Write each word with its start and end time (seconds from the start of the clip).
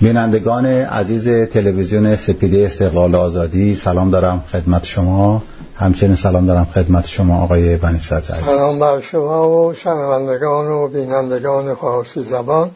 بینندگان 0.00 0.66
عزیز 0.66 1.28
تلویزیون 1.28 2.16
سپیده 2.16 2.64
استقلال 2.64 3.14
آزادی 3.14 3.74
سلام 3.74 4.10
دارم 4.10 4.44
خدمت 4.52 4.84
شما. 4.84 5.42
همچنین 5.76 6.14
سلام 6.14 6.46
دارم 6.46 6.64
خدمت 6.64 7.06
شما 7.06 7.42
آقای 7.42 7.76
بنی 7.76 8.00
سلام 8.00 8.78
بر 8.78 9.00
شما 9.00 9.50
و 9.50 9.74
شنوندگان 9.74 10.66
و 10.66 10.88
بینندگان 10.88 11.74
فارسی 11.74 12.24
زبان 12.24 12.70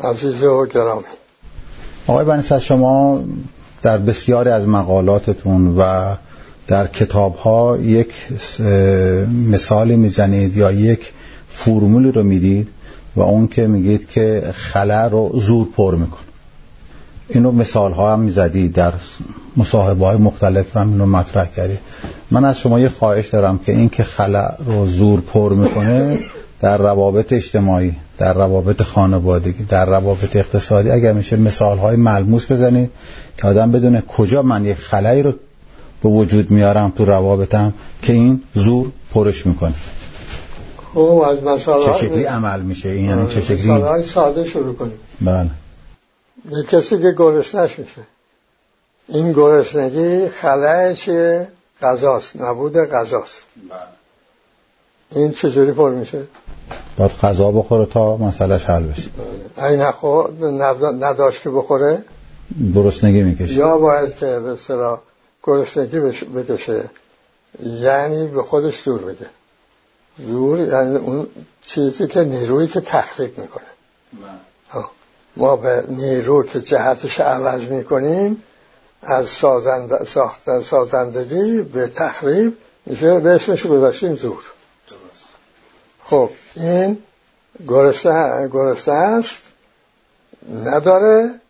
عزیز 0.00 0.42
و 0.42 0.66
گرامی. 0.66 1.02
آقای 2.06 2.24
بنی 2.24 2.42
شما 2.60 3.20
در 3.82 3.98
بسیاری 3.98 4.50
از 4.50 4.68
مقالاتتون 4.68 5.78
و 5.78 6.14
در 6.66 6.86
کتاب 6.86 7.36
ها 7.36 7.78
یک 7.78 8.12
مثالی 9.50 9.96
می‌زنید 9.96 10.56
یا 10.56 10.72
یک 10.72 11.12
فرمولی 11.48 12.12
رو 12.12 12.22
می‌دید 12.22 12.68
و 13.16 13.20
اون 13.20 13.46
که 13.48 13.66
میگید 13.66 14.08
که 14.08 14.50
خلا 14.54 15.08
رو 15.08 15.40
زور 15.40 15.68
پر 15.76 15.94
میکن 15.94 16.29
اینو 17.30 17.52
مثال 17.52 17.92
ها 17.92 18.12
هم 18.12 18.20
می‌زدی 18.20 18.68
در 18.68 18.92
مصاحبه 19.56 20.06
های 20.06 20.16
مختلف 20.16 20.76
هم 20.76 20.92
اینو 20.92 21.06
مطرح 21.06 21.46
کردی. 21.46 21.78
من 22.30 22.44
از 22.44 22.58
شما 22.58 22.80
یه 22.80 22.88
خواهش 22.88 23.28
دارم 23.28 23.58
که 23.58 23.72
این 23.72 23.88
که 23.88 24.02
خلا 24.02 24.48
رو 24.66 24.86
زور 24.86 25.20
پر 25.20 25.52
می‌کنه 25.52 26.18
در 26.60 26.76
روابط 26.76 27.32
اجتماعی 27.32 27.94
در 28.18 28.34
روابط 28.34 28.82
خانوادگی 28.82 29.64
در 29.64 29.86
روابط 29.86 30.36
اقتصادی 30.36 30.90
اگر 30.90 31.12
میشه 31.12 31.36
مثال 31.36 31.78
های 31.78 31.96
ملموس 31.96 32.52
بزنید 32.52 32.90
که 33.36 33.46
آدم 33.46 33.70
بدونه 33.70 34.00
کجا 34.00 34.42
من 34.42 34.64
یک 34.64 34.76
خلایی 34.76 35.22
رو 35.22 35.32
به 36.02 36.08
وجود 36.08 36.50
میارم 36.50 36.92
تو 36.96 37.04
روابطم 37.04 37.72
که 38.02 38.12
این 38.12 38.42
زور 38.54 38.86
پرش 39.14 39.46
می‌کنه. 39.46 39.74
خب 40.94 41.24
از 41.30 41.42
مثال 41.42 41.84
چه 41.84 42.06
شکلی 42.06 42.24
عمل 42.24 42.62
میشه؟ 42.62 42.88
این 42.88 43.04
یعنی 43.04 43.26
چه 43.28 43.40
شکلی؟ 43.40 44.02
ساده 44.04 44.44
شروع 44.44 44.74
کنیم. 44.74 44.92
بله. 45.20 45.50
یه 46.50 46.62
کسی 46.62 46.98
که 47.02 47.14
گرسنش 47.18 47.78
میشه 47.78 48.00
این 49.08 49.32
گرسنگی 49.32 50.28
خلای 50.28 50.96
چیه 50.96 51.48
غذاست 51.82 52.36
نبود 52.36 52.76
غذاست. 52.76 53.42
بله. 53.70 53.78
این 55.12 55.32
چجوری 55.32 55.72
پر 55.72 55.90
میشه؟ 55.90 56.22
باید 56.96 57.10
غذا 57.10 57.50
بخوره 57.50 57.86
تا 57.86 58.16
مسئلهش 58.16 58.64
حل 58.64 58.82
بشه. 58.82 59.10
بله. 59.56 59.66
این 59.66 60.62
نداشت 61.04 61.42
که 61.42 61.50
بخوره؟ 61.50 62.04
گرسنگی 62.74 63.22
می‌کشه. 63.22 63.54
یا 63.54 63.78
باید 63.78 64.16
که 64.16 64.26
به 64.26 64.56
صلاح 64.56 65.00
گرسنگی 65.42 66.00
بکشه 66.00 66.84
یعنی 67.62 68.26
به 68.26 68.42
خودش 68.42 68.84
دور 68.84 69.02
بده. 69.02 69.26
زور 70.18 70.60
یعنی 70.60 70.96
اون 70.96 71.26
چیزی 71.64 72.06
که 72.06 72.24
نیرویی 72.24 72.68
که 72.68 72.80
تخریب 72.80 73.38
می‌کنه. 73.38 73.64
بله. 74.12 74.49
ما 75.36 75.56
به 75.56 75.84
نیرو 75.88 76.42
که 76.42 76.60
جهتش 76.60 77.20
عوض 77.20 77.64
می‌کنیم 77.64 78.42
از 79.02 79.28
سازند... 79.28 80.04
سازندگی 80.62 81.62
به 81.62 81.86
تخریب 81.86 82.56
میشه 82.86 83.18
به 83.18 83.30
اسمش 83.30 83.66
گذاشتیم 83.66 84.14
زور. 84.14 84.44
خب 86.02 86.30
این 86.56 86.98
گرسته, 87.68 88.48
گرسته 88.52 88.92
است 88.92 89.38
نداره 90.64 91.40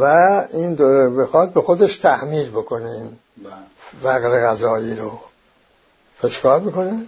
و 0.00 0.04
این 0.52 0.76
بخواد 1.16 1.52
به 1.52 1.62
خودش 1.62 1.96
تحمیل 1.96 2.50
بکنه 2.50 2.90
این 2.90 3.18
فقر 4.02 4.46
غذایی 4.46 4.96
رو. 4.96 5.20
پس 6.22 6.38
کار 6.38 6.60
می‌کنه؟ 6.60 7.06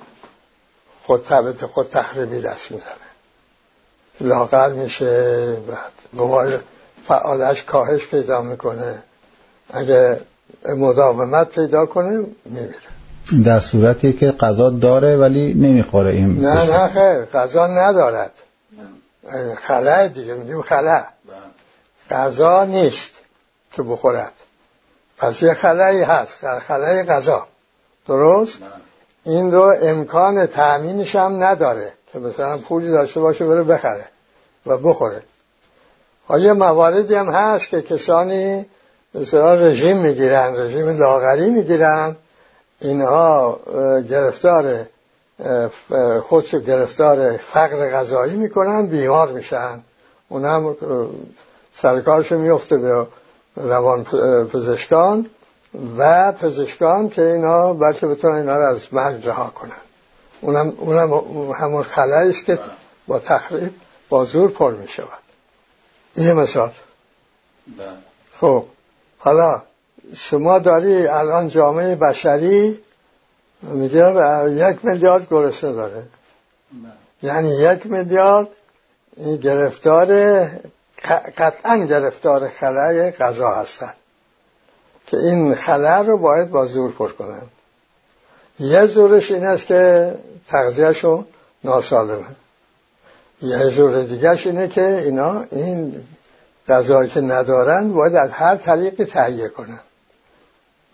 خود 1.02 1.62
خود 1.62 1.90
تخریبی 1.90 2.40
دست 2.40 2.70
می‌زنه. 2.70 3.07
لاغر 4.20 4.68
میشه 4.68 5.52
بعد 5.52 6.60
فعالش 7.06 7.64
کاهش 7.64 8.06
پیدا 8.06 8.42
می‌کنه. 8.42 9.02
اگه 9.72 10.20
مداومت 10.76 11.48
پیدا 11.48 11.86
کنه 11.86 12.24
میمیره. 12.44 12.74
در 13.44 13.60
صورتی 13.60 14.12
که 14.12 14.32
غذا 14.32 14.70
داره 14.70 15.16
ولی 15.16 15.54
نمی‌خوره 15.54 16.10
این 16.10 16.40
نه 16.40 16.64
نه 16.64 16.88
خیر. 16.88 17.24
غذا 17.24 17.66
ندارد. 17.66 18.32
خلاه 19.56 20.08
دیگه 20.08 20.34
میگیم 20.34 20.62
خلاه 20.62 21.06
غذا 22.10 22.64
نیست 22.64 23.10
که 23.72 23.82
بخورد. 23.82 24.32
پس 25.18 25.42
یه 25.42 25.54
خلایی 25.54 26.02
هست. 26.02 26.36
خلای 26.68 27.02
غذا 27.02 27.46
درست؟ 28.08 28.58
این 29.24 29.52
رو 29.52 29.74
امکان 29.82 30.46
تأمینش 30.46 31.16
هم 31.16 31.44
نداره 31.44 31.92
که 32.12 32.18
مثلا 32.18 32.58
پولی 32.58 32.90
داشته 32.90 33.20
باشه 33.20 33.46
بره 33.46 33.62
بخره. 33.62 34.04
و 34.68 34.76
بخوره. 34.76 35.22
آیا 36.28 36.54
مواردی 36.54 37.14
هم 37.14 37.28
هست 37.28 37.68
که 37.68 37.82
کسانی 37.82 38.66
مثلا 39.14 39.54
رژیم 39.54 39.96
می‌گیرن 39.96 40.56
رژیم 40.56 40.98
لاغری 40.98 41.50
می‌گیرن. 41.50 42.16
اینها 42.80 43.60
گرفتار 44.10 44.86
خودشو 46.22 46.60
گرفتار 46.60 47.36
فقر 47.36 47.90
غذایی 47.90 48.36
می‌کنن 48.36 48.86
بیمار 48.86 49.32
میشن. 49.32 49.80
اونم 50.28 50.76
سرکارشو 51.74 52.38
میفته 52.38 52.78
به 52.78 53.06
روان 53.56 54.04
پزشکان 54.52 55.26
و 55.98 56.32
پزشکان 56.32 57.08
که 57.08 57.22
اینا 57.22 57.72
بلکه 57.72 58.06
بتونن 58.06 58.34
اینا 58.34 58.56
رو 58.56 58.62
از 58.62 58.86
مرگ 58.92 59.26
رها 59.26 59.50
کنن. 59.50 59.70
اونم, 60.40 60.72
اونم 60.78 61.12
همون 61.52 61.82
خلایی 61.82 62.30
است 62.30 62.44
که 62.44 62.58
با 63.06 63.18
تخریب 63.18 63.70
با 64.08 64.24
زور 64.24 64.50
پر 64.50 64.70
می 64.70 64.88
شود. 64.88 65.18
یه 66.16 66.32
مثال. 66.32 66.70
بله. 67.66 67.86
خب 68.40 68.64
حالا 69.18 69.62
شما 70.14 70.58
داری 70.58 71.06
الان 71.06 71.48
جامعه 71.48 71.94
بشری 71.94 72.78
میگه 73.62 74.14
یک 74.50 74.84
میلیارد 74.84 75.30
گرسنه 75.30 75.72
داره. 75.72 76.02
بله. 76.72 76.92
یعنی 77.22 77.54
یک 77.54 77.86
میلیارد 77.86 78.48
این 79.16 79.36
گرفتار 79.36 80.08
قطعا 81.36 81.76
گرفتار 81.76 82.48
خلای 82.48 83.10
غذا 83.10 83.50
هستن. 83.50 83.92
که 85.06 85.16
این 85.16 85.54
خلا 85.54 86.00
رو 86.00 86.18
باید 86.18 86.50
با 86.50 86.66
زور 86.66 86.92
پر 86.92 87.08
کنن. 87.08 87.42
یه 88.58 88.86
زورش 88.86 89.30
این 89.30 89.44
است 89.44 89.66
که 89.66 90.14
تغذیهشون 90.48 91.26
ناسالمه. 91.64 92.24
یه 93.42 93.68
زور 93.68 94.02
دیگرش 94.02 94.46
اینه 94.46 94.68
که 94.68 94.98
اینا 94.98 95.44
این 95.50 96.06
غذایی 96.68 97.10
که 97.10 97.20
ندارن 97.20 97.92
باید 97.92 98.14
از 98.14 98.32
هر 98.32 98.56
طریقی 98.56 99.04
تهیه 99.04 99.48
کنن. 99.48 99.80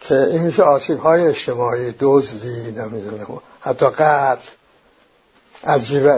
که 0.00 0.14
این 0.14 0.42
میشه 0.42 0.62
آسیب 0.62 0.98
های 0.98 1.26
اجتماعی 1.26 1.94
دزدی 2.00 2.70
نمی‌دونم 2.70 3.40
حتی 3.60 3.86
قتل 3.86 4.50
از 5.62 5.86
جیب, 5.86 6.10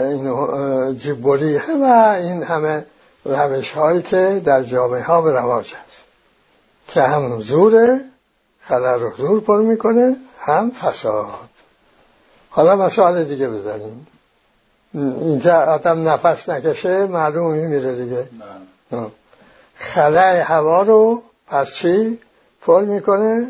جیب 0.93 1.21
بری 1.21 1.57
و 1.57 2.15
این 2.19 2.43
همه 2.43 2.85
روش 3.25 3.71
هایی 3.71 4.01
که 4.01 4.41
در 4.45 4.63
جامعه 4.63 5.03
ها 5.03 5.21
به 5.21 5.31
رواج 5.31 5.73
هست. 5.73 5.97
که 6.87 7.01
هم 7.01 7.41
زوره 7.41 8.01
خلر 8.61 8.97
رو 8.97 9.13
زور 9.17 9.41
پر 9.41 9.61
می‌کنه 9.61 10.15
هم 10.39 10.71
فساد. 10.71 11.49
حالا 12.49 12.75
مسئله 12.75 13.23
دیگه 13.23 13.47
بزنیم. 13.47 14.07
اینجا 14.97 15.61
آدم 15.61 16.09
نفس 16.09 16.49
نکشه 16.49 17.05
معلوم 17.05 17.51
میره 17.51 17.95
دیگه. 17.95 18.27
خلای 19.75 20.39
هوا 20.39 20.81
رو 20.81 21.21
پس 21.47 21.73
چی؟ 21.73 22.19
پر 22.61 22.81
می‌کنه. 22.81 23.47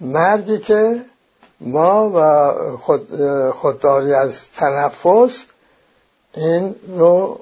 مرگی 0.00 0.58
که 0.58 1.00
ما 1.60 2.12
و 2.14 2.52
خود 2.76 3.08
خودداری 3.50 4.14
از 4.14 4.32
تنفس 4.56 5.44
این 6.34 6.74
رو 6.98 7.40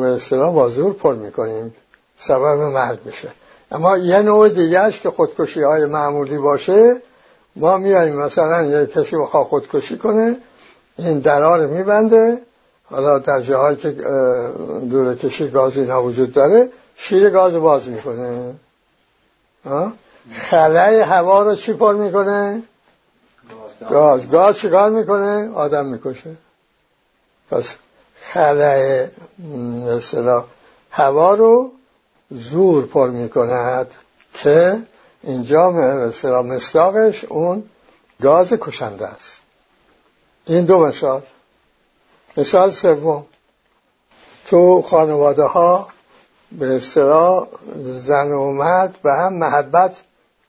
به 0.00 0.06
اصطلاح 0.06 0.52
بازور 0.54 0.92
پر 0.92 1.14
می‌کنیم. 1.14 1.74
سبب 2.18 2.58
مرگ 2.58 2.98
میشه. 3.04 3.28
اما 3.72 3.98
یه 3.98 4.22
نوع 4.22 4.48
دیگهش 4.48 5.00
که 5.00 5.10
خودکشی 5.10 5.62
های 5.62 5.86
معمولی 5.86 6.38
باشه. 6.38 6.96
ما 7.56 7.76
میاییم 7.76 8.16
مثلا 8.16 8.62
یه 8.62 8.86
کسی 8.86 9.16
بخواه 9.16 9.44
خودکشی 9.44 9.98
کنه 9.98 10.36
این 10.98 11.18
درار 11.18 11.66
میبنده. 11.66 12.38
حالا 12.90 13.18
در 13.18 13.40
جاهایی 13.40 13.76
که 13.76 13.90
دور 14.90 15.14
کشی 15.14 15.48
گازی 15.48 15.80
وجود 15.80 16.32
داره 16.32 16.68
شیر 16.96 17.30
گاز 17.30 17.54
باز 17.54 17.88
می‌کنه. 17.88 18.54
خلای 20.32 21.00
هوا 21.00 21.42
رو 21.42 21.54
چی 21.54 21.72
پر 21.72 21.94
می‌کنه؟ 21.94 22.62
گاز. 23.90 24.30
گاز 24.30 24.56
چیکار 24.56 24.90
می‌کنه؟ 24.90 25.50
آدم 25.54 25.86
می‌کشه. 25.86 26.36
پس 27.50 27.74
خلای 28.20 29.06
مثلا 29.86 30.44
هوا 30.90 31.34
رو 31.34 31.72
زور 32.30 32.86
پر 32.86 33.10
می‌کند 33.10 33.86
که 34.34 34.78
اینجا 35.22 35.70
مثلا 35.70 36.42
مستاقش 36.42 37.24
اون 37.24 37.62
گاز 38.22 38.48
کشنده 38.48 39.06
است. 39.06 39.38
این 40.46 40.64
دو 40.64 40.78
مثال 40.78 41.22
مثال 42.36 42.70
سوم. 42.70 43.26
تو 44.46 44.82
خانواده 44.82 45.44
ها 45.44 45.88
به 46.52 46.76
اصطلاح 46.76 47.46
زن 47.84 48.32
و 48.32 48.52
مرد 48.52 48.98
به 49.02 49.12
هم 49.12 49.32
محبت 49.32 50.00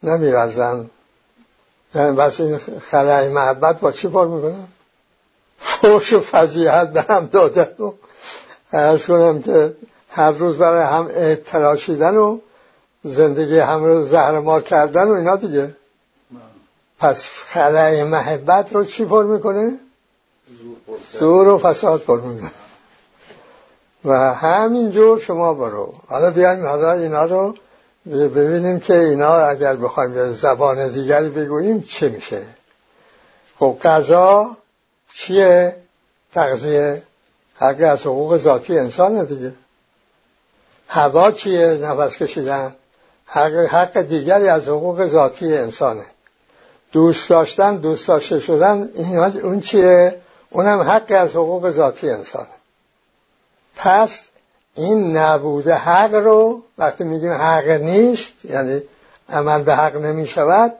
نمیورزن. 0.04 0.90
یعنی 1.96 2.16
بس 2.16 2.40
این 2.40 2.58
خلای 2.92 3.30
محبت 3.30 3.80
با 3.80 3.92
چی 3.92 4.08
پر 4.08 4.28
می‌کنن 4.28 4.68
فوش 5.60 6.14
و 6.14 6.22
فضیحت 6.22 6.94
به 6.94 7.02
هم 7.02 7.26
دادن 7.26 7.70
و 7.80 8.98
کنم 8.98 9.42
که 9.42 9.76
هر 10.10 10.32
روز 10.32 10.58
برای 10.58 10.84
هم 10.84 11.36
تراشیدن 11.36 12.18
و 12.18 12.40
زندگی 13.04 13.60
هم 13.60 13.84
رو 13.84 14.06
زهرمار 14.06 14.62
کردن 14.62 15.08
و 15.08 15.14
اینا 15.14 15.36
دیگه. 15.36 15.76
پس 17.00 17.30
خلای 17.30 18.04
محبت 18.04 18.76
رو 18.76 18.86
چی 18.86 19.06
پر 19.06 19.24
می‌کنه؟ 19.24 19.80
زور 21.20 21.48
و 21.48 21.58
فساد 21.58 22.00
می‌کنه 22.10 22.52
و 24.06 24.34
همینجور 24.34 25.20
شما 25.20 25.54
برو. 25.54 25.94
حالا 26.08 26.32
بیایم 26.32 26.66
حالا 26.66 26.92
اینا 26.92 27.24
رو 27.24 27.56
ببینیم 28.06 28.80
که 28.80 29.00
اینا 29.00 29.36
اگر 29.36 29.76
بخوایم 29.76 30.34
زبان 30.34 30.92
دیگری 30.92 31.30
بگوییم 31.30 31.82
چه 31.82 32.10
میشه. 32.10 32.42
خب 33.60 33.78
قضا 33.84 34.58
چیه؟ 35.14 35.76
تغذیه. 36.34 37.04
حق 37.56 37.84
از 37.84 38.02
حقوق 38.02 38.38
ذاتی 38.38 38.80
انسانه 38.80 39.26
دیگه. 39.26 39.54
هوا 40.88 41.32
چیه؟ 41.32 41.68
نفس 41.74 42.18
کشیدن. 42.18 42.76
حق, 43.26 43.54
حق 43.54 44.02
دیگری 44.02 44.48
از 44.48 44.68
حقوق 44.68 45.08
ذاتی 45.08 45.58
انسانه. 45.58 46.06
دوست 46.92 47.30
داشتن 47.30 47.76
دوست 47.76 48.08
داشته 48.08 48.40
شدن 48.40 48.90
اون 49.44 49.62
چیه؟ 49.62 50.22
اونم 50.56 50.82
حق 50.82 51.06
از 51.10 51.30
حقوق 51.30 51.70
ذاتی 51.70 52.10
انسانه. 52.10 52.48
پس 53.76 54.20
این 54.76 55.18
نبوده 55.18 55.76
حق 55.76 56.16
رو 56.16 56.64
وقتی 56.78 57.04
میگیم 57.04 57.32
حق 57.32 57.68
نیست 57.68 58.34
یعنی 58.46 58.82
عمل 59.30 59.64
به 59.64 59.76
حق 59.76 59.96
نمی 59.96 60.28
شود 60.28 60.74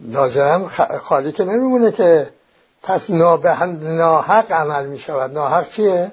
لازم 0.00 0.70
خالی 1.00 1.32
که 1.32 1.44
نمیمونه 1.44 1.92
که 1.92 2.30
پس 2.82 3.10
ناحق 3.10 4.52
عمل 4.52 4.86
می 4.86 4.98
شود 4.98 5.32
ناحق 5.32 5.68
چیه؟ 5.68 6.12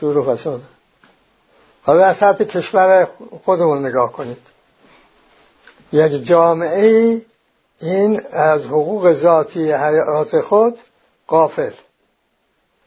سور 0.00 0.18
و 0.18 0.36
فساد. 0.36 0.62
حالا 1.82 2.04
از 2.04 2.16
سطح 2.16 2.44
کشور 2.44 3.08
خودمون 3.44 3.86
نگاه 3.86 4.12
کنید. 4.12 4.46
یک 5.92 6.24
جامعه 6.24 7.20
این 7.80 8.20
از 8.32 8.64
حقوق 8.64 9.12
ذاتی 9.12 9.72
حیات 9.72 10.40
خود 10.40 10.78
قافل 11.28 11.72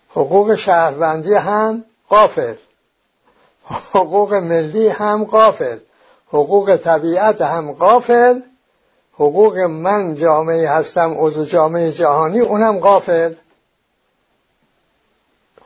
حقوق 0.09 0.55
شهروندی 0.55 1.33
هم 1.33 1.83
قافل 2.09 2.55
حقوق 3.93 4.33
ملی 4.33 4.87
هم 4.87 5.23
قافل 5.23 5.77
حقوق 6.27 6.75
طبیعت 6.75 7.41
هم 7.41 7.71
قافل 7.71 8.41
حقوق 9.13 9.57
من 9.57 10.15
جامعه 10.15 10.69
هستم 10.69 11.13
عضو 11.17 11.45
جامعه 11.45 11.91
جهانی 11.91 12.39
اونم 12.39 12.79
قافل 12.79 13.33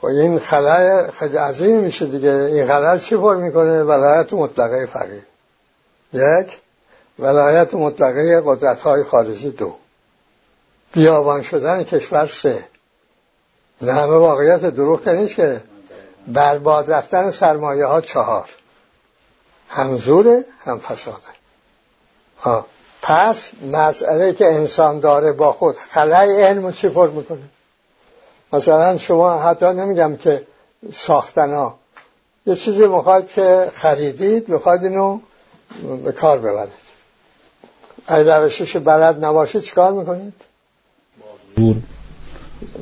خب 0.01 0.05
این 0.05 0.39
خلای 0.39 1.11
خیلی 1.11 1.37
عظیم 1.37 1.79
میشه 1.79 2.05
دیگه. 2.05 2.29
این 2.29 2.67
خلای 2.67 2.99
چی 2.99 3.17
پر 3.17 3.35
می‌کنه؟ 3.35 3.83
ولایت 3.83 4.33
مطلقه 4.33 4.85
فقیر 4.85 5.23
یک 6.13 6.59
ولایت 7.19 7.73
مطلقه 7.73 8.41
قدرت 8.45 8.81
های 8.81 9.03
خارجی. 9.03 9.49
دو. 9.51 9.75
بیابان 10.95 11.41
شدن 11.41 11.83
کشور 11.83 12.27
سه. 12.27 12.63
نه 13.81 13.93
همه 13.93 14.15
واقعیت 14.15 14.65
دروغ 14.65 15.09
نیست 15.09 15.35
که 15.35 15.61
برباد 16.27 16.91
رفتن 16.91 17.31
سرمایه 17.31 17.85
ها 17.85 18.01
چهار. 18.01 18.49
هم 19.69 19.97
زوره 19.97 20.45
هم 20.65 20.79
فساده. 20.79 21.17
ها 22.41 22.65
پس 23.01 23.51
مسئله 23.71 24.33
که 24.33 24.45
انسان 24.45 24.99
داره 24.99 25.31
با 25.31 25.51
خود 25.51 25.75
خلای 25.75 26.43
علم 26.43 26.71
چی 26.71 26.89
پر 26.89 27.09
می‌کنه؟ 27.09 27.49
مثلا 28.53 28.97
شما 28.97 29.39
حتی 29.39 29.65
نمیگم 29.65 30.17
که 30.17 30.47
ساختن 30.93 31.53
ها. 31.53 31.77
یه 32.45 32.55
چیزی 32.55 32.87
می‌خواد 32.87 33.27
که 33.27 33.71
خریدید 33.73 34.49
می‌خواد 34.49 34.83
اینو 34.83 35.19
به 36.05 36.11
کار 36.11 36.37
ببرید. 36.37 36.85
اگه 38.07 38.37
روشش 38.37 38.77
بلد 38.77 39.25
نباشید 39.25 39.61
چیکار 39.61 39.91
می‌کنید؟ 39.91 40.33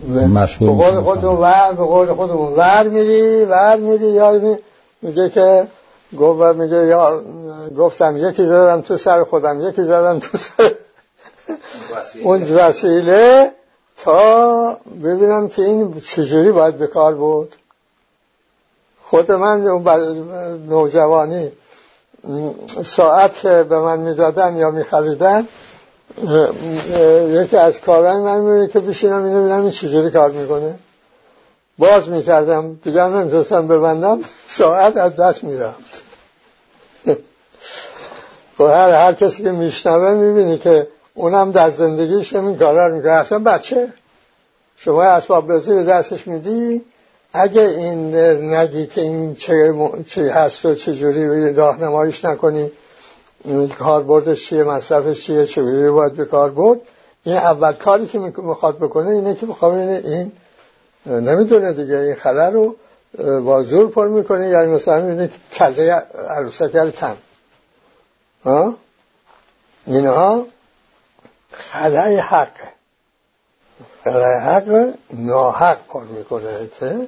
مشغول 0.09 0.69
به 0.69 0.83
قول 0.83 1.01
خودمون 1.01 1.37
ور 1.37 1.71
به 1.71 1.83
قول 1.83 2.13
خودمون 2.13 2.53
ور 2.53 2.87
میری 2.87 3.45
ور 3.45 3.77
میری. 3.77 4.09
یا 4.11 4.57
میگه 5.01 5.29
که 5.29 5.67
گفت 6.19 6.55
میگه 6.55 6.87
یا 6.87 7.21
گفتم 7.77 8.17
یکی 8.17 8.45
زدم 8.45 8.81
تو 8.81 8.97
سر 8.97 9.23
خودم 9.23 9.69
یکی 9.69 9.83
زدم 9.83 10.19
تو 10.19 10.37
سر 10.37 10.71
اون 12.23 12.43
وسیله 12.43 13.51
تا 14.03 14.77
ببینم 15.03 15.47
که 15.47 15.61
این 15.61 16.01
چجوری 16.01 16.51
باید 16.51 16.77
به 16.77 16.87
کار 16.87 17.13
بود 17.13 17.55
خود 19.03 19.31
من 19.31 19.67
اون 19.67 19.87
نوجوانی 20.69 21.51
ساعت 22.85 23.39
که 23.39 23.65
به 23.69 23.79
من 23.79 23.99
می‌دادن 23.99 24.57
یا 24.57 24.71
میخریدن 24.71 25.47
یکی 27.29 27.57
از 27.57 27.81
کارهای 27.81 28.17
من 28.17 28.39
می‌بینه 28.39 28.67
که 28.67 28.79
بشینم 28.79 29.25
اینو 29.25 29.39
ببینم 29.39 29.61
این 29.61 29.71
چجوری 29.71 30.11
کار 30.11 30.31
می‌کنه. 30.31 30.75
باز 31.77 32.09
می‌کردم 32.09 32.79
دیگه 32.83 33.03
نمی‌تونستم 33.03 33.67
ببندم 33.67 34.19
ساعت 34.47 34.97
از 34.97 35.15
دست 35.15 35.43
میرم 35.43 35.75
خب 38.57 38.63
هر 38.63 38.89
هر 38.89 39.13
کسی 39.13 39.43
که 39.43 39.51
میشنوه 39.51 40.11
می‌بینی 40.11 40.57
که 40.57 40.87
اونم 41.13 41.51
در 41.51 41.69
زندگیش 41.69 42.35
این 42.35 42.57
کارا 42.57 42.87
رو 42.87 42.95
می‌کنه. 42.95 43.11
اصلا 43.11 43.39
بچه 43.39 43.87
شما 44.77 45.03
اسباب 45.03 45.47
بازی 45.47 45.73
به 45.73 45.83
دستش 45.83 46.27
میدی 46.27 46.81
اگه 47.33 47.61
این 47.61 48.15
نگی 48.55 48.87
که 48.87 49.01
این 49.01 49.35
چه, 49.35 49.73
چه 50.07 50.31
هست 50.31 50.65
و 50.65 50.75
چجوری 50.75 51.53
راهنماییش 51.53 52.25
نکنی 52.25 52.71
کاربردش 53.79 54.45
چیه 54.49 54.63
مصرفش 54.63 55.25
چیه 55.25 55.45
چجوری 55.45 55.89
باید 55.89 56.13
به 56.13 56.25
کار 56.25 56.49
برد 56.49 56.79
این 57.23 57.35
اول 57.37 57.73
کاری 57.73 58.07
که 58.07 58.19
می‌خواد 58.19 58.77
بکنه 58.77 59.09
اینه 59.09 59.35
که 59.35 59.45
می‌خواد 59.45 59.73
این 59.73 60.31
نمی‌دونه 61.05 61.73
دیگه 61.73 61.97
این 61.97 62.15
خلر 62.15 62.49
رو 62.49 62.75
با 63.41 63.63
زور 63.63 63.89
پر 63.89 64.07
می‌کنه. 64.07 64.47
یعنی 64.47 64.71
مثلا 64.71 65.01
می‌بینه 65.01 65.29
کله 65.53 65.91
عروسک 66.29 66.91
کم 66.91 67.15
ها؟ 68.45 68.73
اینها 69.87 70.45
خلای 71.51 72.15
حق. 72.17 72.55
خلای 74.03 74.39
حق 74.39 74.93
ناحق 75.13 75.77
پر 75.89 76.03
می‌کنه 76.03 76.69
که 76.79 77.07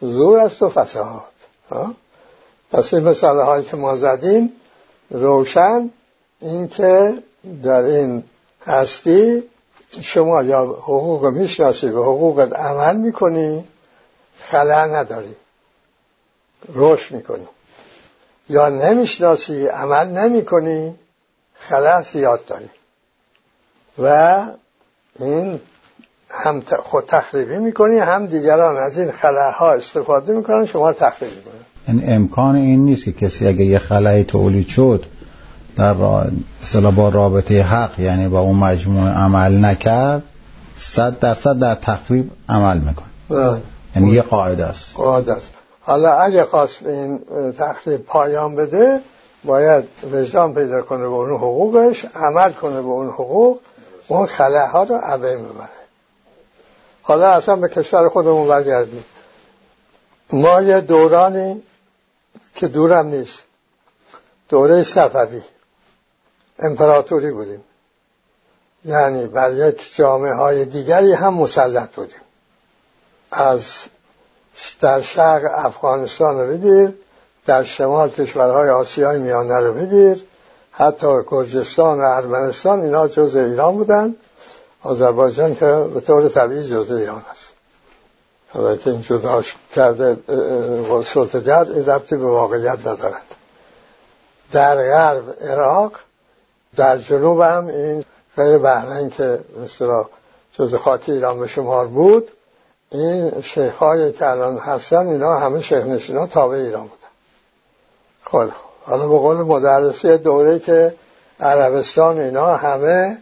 زور 0.00 0.38
است 0.38 0.62
و 0.62 0.68
فساد. 0.68 1.22
پس 2.72 2.94
این 2.94 3.08
مثال 3.08 3.40
هایی 3.40 3.64
که 3.64 3.76
ما 3.76 3.96
زدیم 3.96 4.52
روشن. 5.10 5.90
اینکه 6.40 7.22
در 7.62 7.82
این 7.82 8.24
هستی 8.66 9.42
شما 10.00 10.42
یا 10.42 10.62
حقوق 10.64 11.26
می‌شناسی 11.26 11.88
و 11.88 12.02
حقوقت 12.02 12.52
عمل 12.52 12.96
می‌کنی 12.96 13.64
خلا 14.40 14.84
نداری. 14.84 15.36
روش 16.68 17.12
می‌کنی. 17.12 17.48
یا 18.48 18.68
نمی‌شناسی 18.68 19.66
عمل 19.66 20.06
نمی‌کنی 20.08 20.98
خلا 21.54 22.02
زیاد 22.02 22.44
داری. 22.44 22.70
و 23.98 24.46
این 25.20 25.60
هم 26.28 26.62
خود 26.82 27.04
تخریبی 27.08 27.56
می‌کنی 27.56 27.98
هم 27.98 28.26
دیگران 28.26 28.76
از 28.76 28.98
این 28.98 29.10
خلاها 29.10 29.72
استفاده 29.72 30.32
می‌کنن 30.32 30.66
شما 30.66 30.92
تخریب 30.92 31.30
می‌کنن. 31.30 31.52
این 31.88 31.98
یعنی 31.98 32.14
امکان 32.14 32.56
این 32.56 32.84
نیست 32.84 33.04
که 33.04 33.12
کسی 33.12 33.48
اگه 33.48 33.64
یه 33.64 33.78
خلای 33.78 34.24
تولید 34.24 34.68
شد 34.68 35.04
در 35.76 35.94
را... 35.94 36.26
با 36.96 37.08
رابطه 37.08 37.62
حق 37.62 38.00
یعنی 38.00 38.28
با 38.28 38.40
اون 38.40 38.56
مجموعه 38.56 39.12
عمل 39.12 39.64
نکرد 39.64 40.22
صد 40.78 41.18
درصد 41.18 41.58
در 41.58 41.74
تخریب 41.74 42.30
عمل 42.48 42.78
می‌کنه. 42.78 43.06
بله. 43.28 43.60
یعنی 43.96 44.10
یه 44.10 44.22
قاعده 44.22 44.64
است. 44.64 44.94
قاعده 44.94 45.32
است. 45.32 45.50
حالا 45.80 46.12
اگه 46.12 46.44
خواست 46.44 46.86
این 46.86 47.20
تخریب 47.58 48.06
پایان 48.06 48.56
بده 48.56 49.00
باید 49.44 49.84
وجدان 50.12 50.54
پیدا 50.54 50.82
کنه 50.82 51.00
به 51.00 51.06
اون 51.06 51.30
حقوقش 51.30 52.06
عمل 52.14 52.52
کنه 52.52 52.82
به 52.82 52.88
اون 52.88 53.08
حقوق 53.08 53.58
اون 54.08 54.28
ها 54.72 54.82
رو 54.82 54.96
عبه 54.96 55.36
می‌بره. 55.36 55.75
حالا 57.06 57.30
اصلا 57.30 57.56
به 57.56 57.68
کشور 57.68 58.08
خودمون 58.08 58.48
برگردیم. 58.48 59.04
ما 60.32 60.62
یه 60.62 60.80
دورانی 60.80 61.62
که 62.54 62.68
دورم 62.68 63.06
نیست 63.06 63.44
دوره 64.48 64.82
صفوی 64.82 65.42
امپراتوری 66.58 67.30
بودیم. 67.30 67.64
یعنی 68.84 69.26
بر 69.26 69.52
یک 69.52 69.94
جامعه 69.94 70.34
های 70.34 70.64
دیگری 70.64 71.12
هم 71.12 71.34
مسلط 71.34 71.94
بودیم. 71.94 72.20
از 73.32 73.64
در 74.80 75.00
شرق 75.00 75.42
افغانستان 75.54 76.40
رو 76.40 76.46
بگیر 76.46 76.94
در 77.46 77.62
شمال 77.62 78.10
کشورهای 78.10 78.68
آسیای 78.68 79.18
میانه 79.18 79.60
رو 79.60 79.72
بگیر 79.72 80.24
حتی 80.72 81.20
گرجستان 81.26 82.00
و 82.00 82.02
ارمنستان 82.02 82.80
اینا 82.80 83.08
جز 83.08 83.36
ایران 83.36 83.76
بودن. 83.76 84.14
آذربایجان 84.86 85.54
که 85.54 85.86
به 85.94 86.00
طور 86.00 86.28
طبیعی 86.28 86.68
جز 86.68 86.90
ایران 86.90 87.22
است. 87.32 87.48
حالا 88.54 88.76
که 88.76 88.90
این 88.90 89.02
جداش 89.02 89.56
کرده 89.74 90.16
سلطگر 91.04 91.72
این 91.72 91.86
ربطی 91.86 92.16
به 92.16 92.26
واقعیت 92.26 92.78
ندارد. 92.80 93.22
در 94.52 94.76
غرب 94.76 95.36
عراق 95.50 95.92
در 96.76 96.98
جنوب 96.98 97.40
هم 97.40 97.66
این 97.66 98.04
غیر 98.36 98.58
بحرین 98.58 99.10
که 99.10 99.40
مثلا 99.64 100.04
جز 100.58 100.74
خاک 100.74 101.08
ایران 101.08 101.40
به 101.40 101.46
شمار 101.46 101.86
بود 101.86 102.28
این 102.90 103.40
شیخ 103.40 103.76
های 103.76 104.12
که 104.12 104.30
الان 104.30 104.58
هستن 104.58 105.08
اینا 105.08 105.38
همه 105.38 105.60
شیخ 105.60 105.84
نشینا 105.84 106.26
تابع 106.26 106.56
ایران 106.56 106.82
بودن. 106.82 106.92
خب 108.24 108.50
حالا 108.84 109.08
به 109.08 109.18
قول 109.18 109.36
مدرسی 109.36 110.18
دوره 110.18 110.58
که 110.58 110.94
عربستان 111.40 112.18
اینا 112.18 112.56
همه 112.56 113.18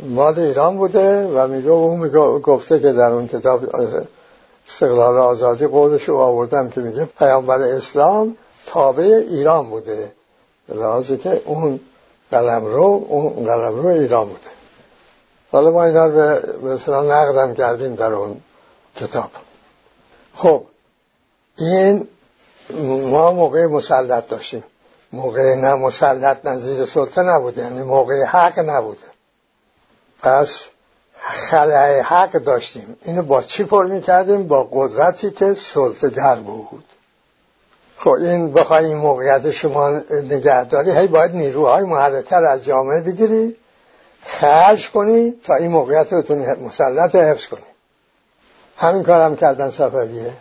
مال 0.00 0.38
ایران 0.38 0.76
بوده 0.76 1.26
و 1.26 1.46
میگه 1.46 1.70
اون 1.70 2.08
گفته 2.38 2.80
که 2.80 2.92
در 2.92 3.10
اون 3.10 3.28
کتاب 3.28 3.64
استقلال 4.68 5.16
آزادی 5.16 5.66
قولش 5.66 6.08
رو 6.08 6.16
آوردم 6.16 6.70
که 6.70 6.80
میگه 6.80 7.04
پیامبر 7.04 7.60
اسلام 7.62 8.36
تابع 8.66 9.04
ایران 9.04 9.70
بوده 9.70 10.12
لحاظه 10.68 11.16
که 11.16 11.42
اون 11.44 11.80
قلم 12.30 12.64
رو 12.64 13.06
اون 13.08 13.44
قلم 13.44 13.82
رو 13.82 13.86
ایران 13.86 14.26
بوده. 14.28 14.50
حالا 15.52 15.70
ما 15.70 15.84
اینا 15.84 16.06
رو 16.06 16.12
به 16.12 16.74
مثلا 16.74 17.02
نقدم 17.02 17.54
کردیم 17.54 17.94
در 17.94 18.12
اون 18.12 18.40
کتاب. 18.96 19.30
خب 20.34 20.62
این 21.56 22.08
ما 23.10 23.32
موقع 23.32 23.66
مسلط 23.66 24.28
داشتیم. 24.28 24.64
موقع 25.12 25.54
نه 25.54 25.74
مسلط 25.74 26.46
نظیر 26.46 26.84
سلطه 26.84 27.22
نبوده 27.22 27.62
یعنی 27.62 27.82
موقع 27.82 28.24
حق 28.24 28.58
نبوده. 28.58 29.17
پس 30.22 30.64
خلای 31.20 32.00
حق 32.00 32.32
داشتیم. 32.32 32.96
اینو 33.04 33.22
با 33.22 33.42
چی 33.42 33.64
پر 33.64 33.86
می‌کردیم؟ 33.86 34.48
با 34.48 34.68
قدرتی 34.72 35.30
که 35.30 35.54
سلطگر 35.54 36.34
بود. 36.34 36.84
خب 37.98 38.10
این 38.10 38.52
بخوای 38.52 38.84
این 38.84 38.96
موقعیت 38.96 39.50
شما 39.50 39.90
نگهداری 40.10 40.90
هی 40.90 41.06
باید 41.06 41.34
نیروهای 41.34 41.84
محرکه 41.84 42.36
از 42.36 42.64
جامعه 42.64 43.00
بگیری 43.00 43.56
خرج 44.24 44.90
کنی 44.90 45.34
تا 45.44 45.54
این 45.54 45.70
موقعیت 45.70 46.14
بتونی 46.14 46.46
مسلط 46.46 47.14
حفظ 47.14 47.46
کنی. 47.46 47.60
همین 48.76 49.02
کار 49.02 49.20
هم 49.20 49.36
کردن 49.36 49.70
صفویه. 49.70 50.32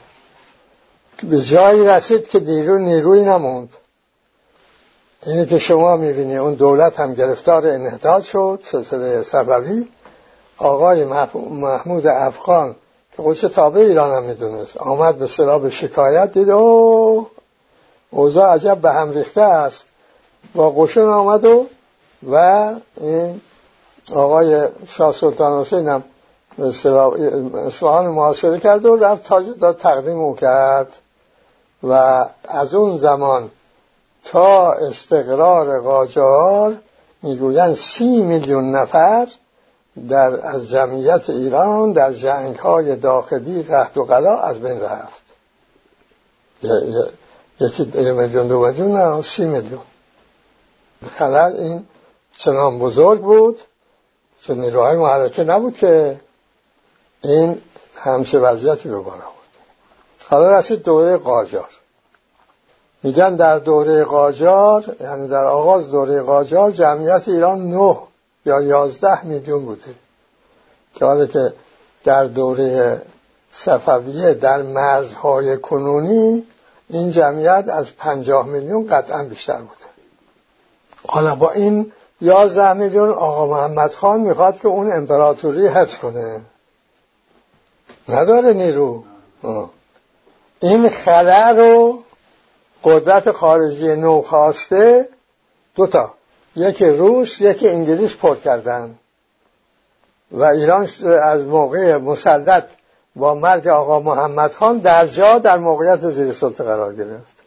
به 1.24 1.42
جایی 1.42 1.88
رسید 1.88 2.28
که 2.28 2.40
نیرو 2.40 2.78
نیروی 2.78 3.22
نموند. 3.22 3.70
اینه 5.26 5.46
که 5.46 5.58
شما 5.58 5.98
می‌بینی 5.98 6.38
اون 6.38 6.54
دولت 6.54 7.00
هم 7.00 7.14
گرفتار 7.14 7.68
انحطاط 7.68 8.24
شد 8.24 8.60
سلسله 8.64 9.24
صفوی. 9.24 9.88
آقای 10.58 11.06
محمود 11.52 12.08
افغان 12.08 12.76
که 13.16 13.22
خودش 13.22 13.42
تابع 13.42 13.82
ایران 13.82 14.14
هم 14.14 14.24
می‌دونست 14.24 14.78
آمد 14.78 15.18
به 15.18 15.58
به 15.60 15.70
شکایت 15.70 16.32
دید 16.32 16.50
او 16.50 17.28
اوضاع 18.12 18.54
عجب 18.54 18.78
به 18.78 18.92
هم 18.92 19.12
ریخته 19.12 19.42
است. 19.42 19.86
با 20.56 20.72
قشن 20.72 21.06
آمد 21.06 21.46
و 21.46 21.66
و 22.32 22.74
این 23.02 23.42
آقای 24.14 24.68
شاه 24.88 25.14
سلطان 25.14 25.62
حسین 25.62 25.88
هم 25.88 26.04
اصفهان 27.68 28.08
محاصره 28.08 28.60
کرد 28.60 28.86
و 28.86 28.96
رفت 28.96 29.24
تاج 29.24 29.46
تقدیم 29.80 30.20
او 30.20 30.36
کرد. 30.36 30.98
و 31.84 32.26
از 32.48 32.76
اون 32.76 32.98
زمان 32.98 33.50
تا 34.32 34.74
استقرار 34.74 35.80
قاجار 35.80 36.78
می‌گویند 37.24 37.76
سی 37.76 38.22
میلیون 38.22 38.72
نفر 38.72 39.28
در 40.10 40.48
از 40.48 40.70
جمعیت 40.70 41.30
ایران 41.30 41.92
در 41.92 42.14
جنگ 42.14 42.56
های 42.56 42.96
داخلی 42.96 43.64
قهد 43.64 43.98
و 43.98 44.06
قلا 44.06 44.38
از 44.38 44.60
بین 44.60 44.82
رفت. 44.82 45.22
یکی 47.60 47.92
یه 47.96 48.12
میلیون 48.12 48.48
دو 48.48 48.66
میلیون؟ 48.66 48.92
نه 48.92 49.22
سی 49.22 49.46
میلیون. 49.46 49.82
خلال 51.18 51.56
این 51.56 51.88
چنان 52.38 52.80
بزرگ 52.80 53.22
بود 53.22 53.62
چون 54.42 54.60
نیروهای 54.60 54.98
محرکه 54.98 55.44
نبود 55.44 55.78
که 55.78 56.20
این 57.24 57.62
همچه 57.96 58.40
وضعیتی 58.40 58.90
به 58.90 58.98
بود 58.98 59.24
حالا 60.30 60.60
رسید 60.60 60.84
دوره 60.84 61.18
قاجار. 61.18 61.70
میگن 63.04 63.36
در 63.36 63.60
دوره 63.60 64.04
قاجار 64.04 64.96
یعنی 65.02 65.28
در 65.28 65.44
آغاز 65.44 65.92
دوره 65.92 66.22
قاجار 66.22 66.72
جمعیت 66.72 67.28
ایران 67.28 67.72
نه 67.72 67.98
یا 68.46 68.62
یازده 68.62 69.26
میلیون 69.26 69.66
بوده. 69.66 69.82
که 70.96 71.06
حالا 71.06 71.26
که 71.26 71.54
در 72.04 72.24
دوره 72.24 73.02
صفویه 73.52 74.34
در 74.34 74.62
مرزهای 74.62 75.58
کنونی 75.58 76.44
این 76.90 77.12
جمعیت 77.12 77.70
از 77.70 77.96
پنجاه 77.96 78.46
میلیون 78.48 78.88
قطعا 78.88 79.24
بیشتر 79.24 79.58
بوده. 79.58 79.88
حالا 81.08 81.36
با 81.36 81.52
این 81.52 81.92
یازده 82.22 82.74
میلیون 82.74 83.10
آقا 83.10 83.48
محمد 83.48 83.94
خان 83.94 84.20
می‌خواد 84.20 84.60
که 84.60 84.68
اون 84.68 84.92
امپراتوری 84.92 85.68
حفظ 85.68 85.98
کنه. 85.98 86.42
نداره 88.10 88.54
نیرو. 88.54 89.04
این 90.60 90.90
خلع 90.90 91.52
رو 91.52 91.97
قدرت 92.88 93.32
خارجی 93.32 93.96
نو 93.96 94.22
خواسته 94.22 95.10
دوتا 95.76 96.14
یکی 96.56 96.86
روس 96.86 97.42
یکی 97.42 97.70
انگلیس 97.70 98.16
پر 98.16 98.36
کردن. 98.36 98.96
و 100.32 100.44
ایران 100.44 100.88
از 101.24 101.44
موقع 101.44 101.98
مسلط 101.98 102.64
با 103.16 103.36
مرگ 103.36 103.68
آقا 103.68 104.00
محمد 104.00 104.54
خان 104.54 104.78
در 104.78 105.08
جا 105.08 105.40
در 105.40 105.58
موقعیت 105.58 106.10
زیر 106.10 106.34
سلطه 106.34 106.64
قرار 106.64 106.96
گرفت. 106.96 107.38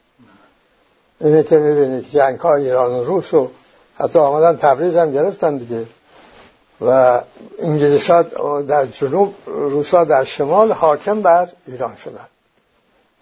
اینه 1.21 1.43
که 1.43 1.59
می‌بینید 1.59 2.11
جنگ 2.11 2.39
های 2.39 2.65
ایران 2.65 2.91
و 2.91 3.05
روس 3.05 3.35
و 3.35 3.51
حتی 3.99 4.19
آمدن 4.19 4.57
تبریز 4.57 4.97
هم 4.97 5.13
گرفتن 5.13 5.57
دیگه. 5.57 5.87
و 6.81 7.21
انگلیس 7.59 8.11
در 8.69 8.87
جنوب 8.87 9.35
روسا 9.47 10.05
در 10.05 10.25
شمال 10.25 10.73
حاکم 10.73 11.23
بر 11.23 11.49
ایران 11.67 11.97
شدن. 11.97 12.27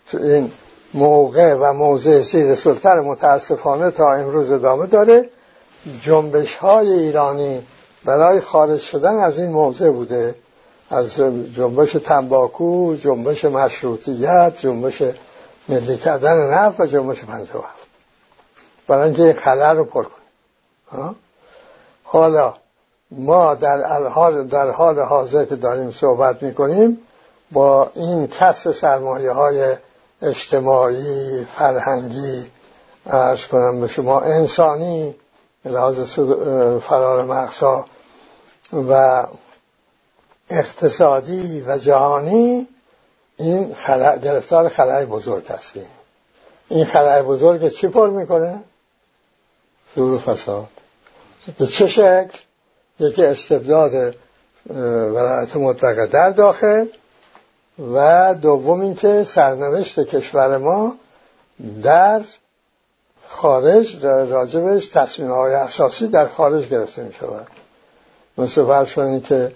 تو 0.08 0.18
این 0.18 0.52
موقع 0.95 1.54
و 1.54 1.73
موضع 1.73 2.21
سیر 2.21 2.54
سلطن 2.54 3.00
متاسفانه 3.00 3.90
تا 3.90 4.12
امروز 4.12 4.52
ادامه 4.52 4.87
داره. 4.87 5.28
جنبش 6.02 6.57
های 6.57 6.92
ایرانی 6.92 7.66
برای 8.04 8.40
خارج 8.40 8.80
شدن 8.80 9.16
از 9.18 9.38
این 9.38 9.50
موضع 9.50 9.90
بوده. 9.90 10.35
از 10.90 11.14
جنبش 11.54 11.92
تنباکو 11.92 12.95
جنبش 12.95 13.45
مشروطیت 13.45 14.52
جنبش 14.59 15.02
ملی 15.68 15.97
کردن 15.97 16.54
نفت 16.54 16.80
و 16.80 16.87
جنبش 16.87 17.25
پنجه 17.25 17.52
هفت. 17.52 17.88
برای 18.87 19.04
اینکه 19.04 19.23
این 19.23 19.33
خلر 19.33 19.75
رو 19.75 19.85
پر 19.85 20.04
کنیم. 20.04 21.16
حالا 22.04 22.54
ما 23.11 23.54
در 23.54 24.09
حال, 24.09 24.45
در 24.45 24.71
حال 24.71 25.00
حاضر 25.00 25.45
که 25.45 25.57
داریم 25.57 25.90
صحبت 25.90 26.42
می‌کنیم 26.42 26.99
با 27.52 27.90
این 27.95 28.26
کسر 28.26 28.73
سرمایه 28.73 29.33
های 29.33 29.76
اجتماعی 30.22 31.44
فرهنگی 31.44 32.50
ارز 33.06 33.46
کنم 33.46 33.80
به 33.80 33.88
شما 33.88 34.20
انسانی 34.20 35.14
لحاظ 35.64 36.18
فرار 36.78 37.25
مقصا 37.25 37.84
و 38.72 39.25
اقتصادی 40.50 41.64
و 41.66 41.78
جهانی 41.78 42.68
این 43.37 43.75
خلع 43.75 44.18
گرفتار 44.18 44.68
خلای 44.68 45.06
بزرگ 45.06 45.46
هستیم 45.48 45.87
این 46.68 46.84
خلای 46.84 47.22
بزرگ 47.22 47.68
چی 47.68 47.88
پر 47.88 48.10
می‌کنه؟ 48.10 48.58
زور 49.96 50.18
فساد 50.18 50.68
به 51.58 51.66
چه 51.66 51.87
شکل؟ 51.87 52.38
یکی 53.00 53.25
استبداد 53.25 54.14
ولایت 54.70 55.56
مطلقه 55.56 56.06
در 56.06 56.30
داخل 56.30 56.87
و 57.94 58.35
دوم 58.35 58.80
اینکه 58.80 59.25
سرنوشت 59.25 60.00
کشور 60.00 60.58
ما 60.58 60.97
در 61.82 62.23
خارج 63.28 64.06
راجبش 64.06 64.88
تصمیم 64.88 65.30
های 65.30 65.54
اساسی 65.54 66.08
در 66.08 66.28
خارج 66.28 66.68
گرفته 66.68 67.02
می 67.02 67.12
شود 67.12 67.47
مثل 68.38 68.64
فرشانی 68.64 69.20
که 69.20 69.52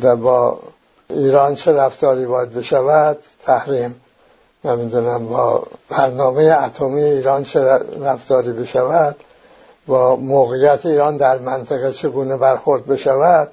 با 0.00 0.58
ایران 1.10 1.54
چه 1.54 1.72
رفتاری 1.72 2.26
باید 2.26 2.54
بشود 2.54 3.18
تحریم 3.42 4.00
نمی‌دونم 4.64 5.28
با 5.28 5.66
برنامه 5.88 6.42
اتمی 6.42 7.02
ایران 7.02 7.44
چه 7.44 7.60
رفتاری 8.00 8.52
بشود 8.52 9.16
با 9.86 10.16
موقعیت 10.16 10.86
ایران 10.86 11.16
در 11.16 11.38
منطقه 11.38 11.92
چگونه 11.92 12.36
برخورد 12.36 12.86
بشود 12.86 13.48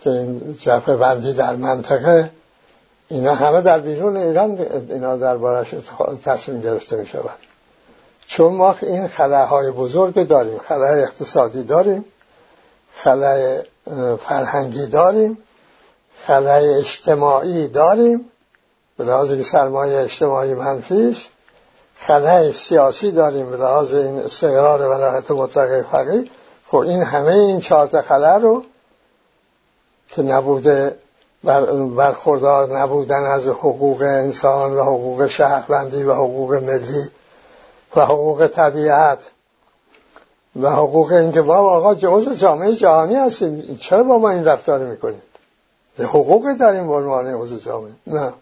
که 0.00 0.10
این 0.10 0.56
جبهه 0.58 0.96
بندی 0.96 1.32
در 1.32 1.56
منطقه 1.56 2.30
اینا 3.10 3.34
همه 3.34 3.60
در 3.60 3.78
بیرون 3.78 4.16
ایران 4.16 4.66
اینا 4.88 5.16
دربارش 5.16 5.74
تصمیم 6.24 6.60
گرفته 6.60 6.96
می 6.96 7.06
شود 7.06 7.38
چون 8.26 8.52
ما 8.52 8.76
این 8.82 9.08
خلاهای 9.08 9.70
بزرگ 9.70 10.26
داریم 10.26 10.58
خلای 10.58 11.02
اقتصادی 11.02 11.62
داریم 11.62 12.04
خلای 12.94 13.62
فرهنگی 14.20 14.86
داریم 14.86 15.38
خلای 16.26 16.74
اجتماعی 16.74 17.68
داریم 17.68 18.30
به 18.98 19.04
لحاظ 19.04 19.32
که 19.32 19.42
سرمایه 19.42 20.00
اجتماعی 20.00 20.54
منفیش 20.54 21.28
خلای 21.96 22.52
سیاسی 22.52 23.12
داریم 23.12 23.50
به 23.50 23.56
لحاظ 23.56 23.92
این 23.92 24.18
استقرار 24.18 24.88
ولایت 24.88 25.30
مطلقه 25.30 25.82
فقیه. 25.92 26.24
خب 26.66 26.76
این 26.76 27.02
همه 27.02 27.32
این 27.32 27.60
چهار 27.60 27.86
تا 27.86 28.36
رو 28.36 28.64
که 30.08 30.22
نبوده 30.22 30.96
برخوردار 31.96 32.78
نبودن 32.78 33.24
از 33.24 33.46
حقوق 33.46 34.02
انسان 34.02 34.72
و 34.72 34.82
حقوق 34.82 35.26
شهروندی 35.26 36.02
و 36.02 36.14
حقوق 36.14 36.54
ملی 36.54 37.10
و 37.96 38.00
حقوق 38.00 38.46
طبیعت 38.46 39.18
و 40.62 40.70
حقوق 40.70 41.12
اینکه 41.12 41.42
با 41.42 41.56
آقا 41.56 41.94
جزء 41.94 42.34
جامعه 42.34 42.74
جهانی 42.74 43.14
هستیم. 43.14 43.78
چرا 43.80 44.02
با 44.02 44.18
ما 44.18 44.30
این 44.30 44.44
رفتار 44.44 44.78
می‌کنید؟ 44.78 45.22
حقوق 45.98 46.52
داریم 46.52 46.88
به 46.88 46.94
عنوان 46.94 47.26
عضو 47.26 47.58
جامعه. 47.58 47.92
نه. 48.06 48.32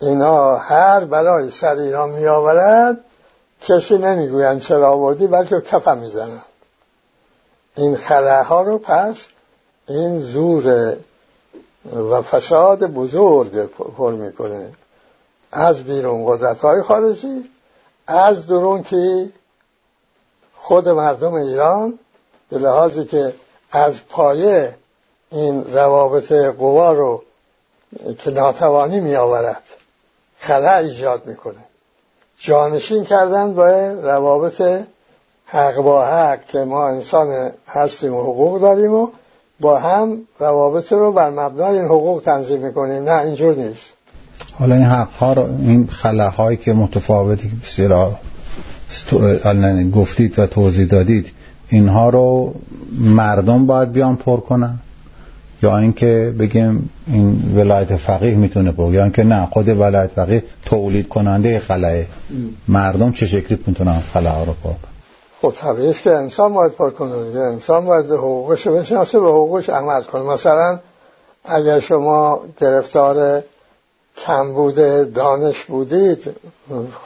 اینا 0.00 0.56
هر 0.56 1.04
بلای 1.04 1.50
سر 1.50 1.78
ایران 1.78 2.10
می 2.10 2.26
آورد 2.26 2.98
کسی 3.62 3.98
نمی‌گویند 3.98 4.60
چرا 4.60 4.90
آوردی 4.90 5.26
بلکه 5.26 5.60
کفم 5.60 5.98
می‌زنند. 5.98 6.42
این 7.76 7.96
ها 8.48 8.62
رو 8.62 8.78
پس 8.78 9.16
این 9.88 10.20
زور 10.20 10.96
و 11.84 12.22
فساد 12.22 12.84
بزرگ 12.84 13.66
پر 13.96 14.12
می‌کنه. 14.12 14.72
از 15.52 15.82
بیرون 15.82 16.26
قدرت 16.26 16.60
های 16.60 16.82
خارجی 16.82 17.50
از 18.06 18.46
درون 18.46 18.82
که 18.82 19.28
خود 20.56 20.88
مردم 20.88 21.34
ایران 21.34 21.98
به 22.50 22.58
لحاظی 22.58 23.04
که 23.04 23.34
از 23.72 24.06
پایه 24.08 24.74
این 25.30 25.74
روابط 25.74 26.32
قوا 26.32 26.92
رو 26.92 27.22
که 28.18 28.30
ناتوانی 28.30 29.00
می 29.00 29.16
آورد 29.16 29.62
خلع 30.38 30.76
ایجاد 30.76 31.26
می‌کنه. 31.26 31.64
جانشین 32.38 33.04
کردن 33.04 33.54
با 33.54 33.68
روابط 34.02 34.82
حق 35.44 35.76
با 35.76 36.04
حق 36.04 36.44
که 36.44 36.58
ما 36.58 36.88
انسان 36.88 37.52
هستیم 37.66 38.14
و 38.14 38.22
حقوق 38.22 38.60
داریم 38.60 38.94
و 38.94 39.08
با 39.60 39.78
هم 39.78 40.18
روابط 40.38 40.92
رو 40.92 41.12
بر 41.12 41.30
مبنای 41.30 41.78
این 41.78 41.84
حقوق 41.84 42.22
تنظیم 42.22 42.60
می‌کنیم. 42.60 43.02
نه 43.02 43.20
اینجور 43.20 43.54
نیست. 43.54 43.92
حالا 44.52 44.74
این 44.74 44.84
حق 44.84 45.10
ها 45.10 45.32
رو 45.32 45.42
این 45.62 45.86
خلاهایی 45.86 46.56
که 46.56 46.72
متفاوتی 46.72 47.48
که 47.48 47.54
بسیار 47.64 48.18
گفتید 49.92 50.38
و 50.38 50.46
توضیح 50.46 50.86
دادید 50.86 51.30
اینها 51.68 52.08
رو 52.08 52.54
مردم 52.98 53.66
باید 53.66 53.92
بیان 53.92 54.16
پر 54.16 54.40
کنن؟ 54.40 54.78
یا 55.62 55.78
اینکه 55.78 56.34
بگیم 56.38 56.90
این 57.06 57.54
ولایت 57.56 57.96
فقیه 57.96 58.34
می‌تونه 58.34 58.72
پر 58.72 58.94
یا 58.94 59.02
اینکه 59.02 59.24
نه 59.24 59.46
خود 59.46 59.68
ولایت 59.68 60.10
فقیه 60.10 60.42
تولید 60.64 61.08
کننده 61.08 61.58
خلاه 61.58 62.02
مردم 62.68 63.12
چه 63.12 63.26
شکلی 63.26 63.58
می‌تونن 63.66 64.00
خلاه 64.12 64.46
رو 64.46 64.52
پر 64.52 64.70
کنن؟ 64.70 64.89
خب 65.42 65.52
طبیعی 65.56 65.92
که 65.92 66.10
انسان 66.10 66.54
باید 66.54 66.72
پر 66.72 66.90
کنه 66.90 67.24
دیگه. 67.24 67.40
انسان 67.40 67.86
باید 67.86 68.10
حقوقش 68.10 68.68
بشناسه 68.68 69.20
به 69.20 69.28
حقوقش 69.28 69.68
عمل 69.70 70.02
کنه. 70.02 70.22
مثلا 70.22 70.78
اگر 71.44 71.78
شما 71.78 72.40
گرفتار 72.60 73.42
کمبود 74.16 74.74
دانش 75.12 75.64
بودید 75.64 76.34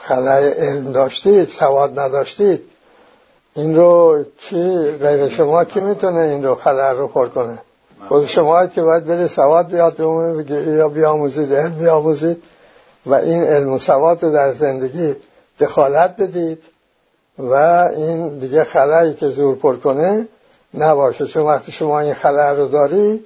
خلای 0.01 0.49
علم 0.49 0.91
داشتید 0.91 1.47
سواد 1.47 1.99
نداشتید 1.99 2.61
این 3.55 3.75
رو 3.75 4.23
کی 4.37 4.91
غیر 4.91 5.27
شما 5.27 5.63
کی 5.63 5.79
می‌تونه 5.79 6.19
این 6.19 6.43
رو 6.43 6.55
خلای 6.55 6.97
رو 6.97 7.07
پر 7.07 7.27
کنه؟ 7.27 7.57
خود 8.07 8.25
شما 8.25 8.67
که 8.67 8.81
باید 8.81 9.05
بری 9.05 9.27
سواد 9.27 9.67
بیاد 9.67 9.99
یا 10.67 10.89
بیاموزید 10.89 11.53
علم 11.53 11.75
بیاموزید 11.75 12.43
و 13.05 13.13
این 13.13 13.43
علم 13.43 13.73
و 13.73 13.79
سواد 13.79 14.23
رو 14.23 14.31
در 14.31 14.51
زندگی 14.51 15.15
دخالت 15.59 16.15
بدید. 16.17 16.63
و 17.39 17.53
این 17.95 18.39
دیگه 18.39 18.63
خلایی 18.63 19.13
که 19.13 19.27
زور 19.27 19.55
پر 19.55 19.75
کنه 19.75 20.27
نباشه. 20.73 21.25
چون 21.25 21.43
وقتی 21.43 21.71
شما 21.71 21.99
این 21.99 22.13
خلا 22.13 22.53
رو 22.53 22.67
داری 22.67 23.25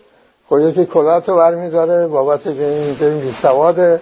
خب 0.49 0.59
یکی 0.59 0.85
کلات 0.85 1.29
رو 1.29 1.35
برمی 1.35 1.69
داره 1.69 2.07
بابت 2.07 2.47
این 2.47 3.19
بی 3.19 3.35
سواده 3.41 4.01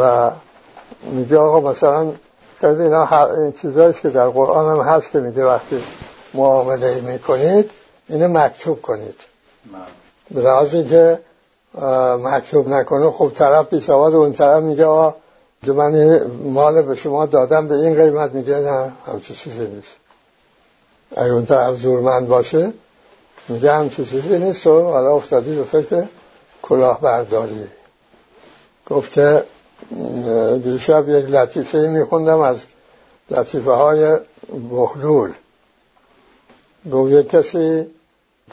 و 0.00 0.30
میگه 1.02 1.38
آقا 1.38 1.70
مثلا 1.70 2.12
خیلی 2.60 2.82
اینا 2.82 3.26
این 3.26 3.52
چیزایی 3.52 3.92
که 3.92 4.10
در 4.10 4.28
قرآن 4.28 4.76
هم 4.76 4.84
هست 4.84 5.10
که 5.10 5.20
میگه 5.20 5.44
وقتی 5.44 5.82
معامله 6.34 7.00
می‌کنید 7.00 7.70
اینو 8.08 8.28
مکتوب 8.28 8.82
کنید. 8.82 9.20
به 10.30 10.42
که 10.90 11.18
مکتوب 12.18 12.68
نکنه 12.68 13.10
خب 13.10 13.32
طرف 13.34 13.68
بی 13.68 13.80
سواد 13.80 14.14
اون 14.14 14.32
طرف 14.32 14.62
میگه 14.62 14.84
آقا 14.84 15.14
که 15.64 15.72
من 15.72 16.22
مال 16.44 16.82
به 16.82 16.94
شما 16.94 17.26
دادم 17.26 17.68
به 17.68 17.74
این 17.74 17.94
قیمت 17.94 18.32
میگه 18.32 18.54
نه. 18.54 18.92
همچه 19.06 19.34
چیزی 19.34 19.66
نیست. 19.66 19.92
اگه 21.16 21.32
اون 21.32 21.46
طرف 21.46 21.76
زورمند 21.76 22.28
باشه 22.28 22.72
میگه 23.48 23.72
همچه 23.72 24.04
چیزی 24.04 24.38
نیست. 24.38 24.66
و 24.66 24.82
حالا 24.82 25.14
افتادی 25.14 25.56
به 25.56 25.64
فکر 25.64 26.04
کلاه 26.62 27.00
برداری 27.00 27.66
گفت 28.90 29.12
که 29.12 29.44
دیشب 30.64 31.08
یک 31.08 31.24
لطیفه 31.30 31.78
میخوندم 31.78 32.40
از 32.40 32.62
لطیفه 33.30 33.70
های 33.70 34.16
بخلول 34.72 35.32
گفت 36.92 37.12
یک 37.12 37.28
کسی 37.28 37.86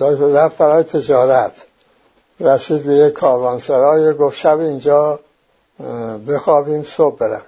رفت 0.02 0.58
برای 0.58 0.84
تجارت. 0.84 1.52
رسید 2.40 2.84
به 2.84 2.94
یک 2.94 3.14
کاروانسرای 3.14 4.14
گفت 4.14 4.38
شب 4.38 4.60
اینجا 4.60 5.20
بخوابیم 6.28 6.84
صبح 6.84 7.18
برویم. 7.18 7.42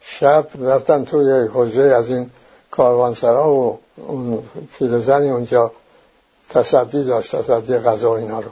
شب 0.00 0.46
رفتن 0.60 1.04
توی 1.04 1.48
حجره 1.52 1.94
از 1.94 2.10
این 2.10 2.30
کاروانسرا 2.70 3.52
و 3.52 3.78
اون 3.96 4.42
پیرزنی 4.78 5.30
اونجا 5.30 5.72
تصدی 6.50 7.04
داشت 7.04 7.36
تصدی 7.36 7.78
غذا 7.78 8.16
اینا 8.16 8.40
رو. 8.40 8.50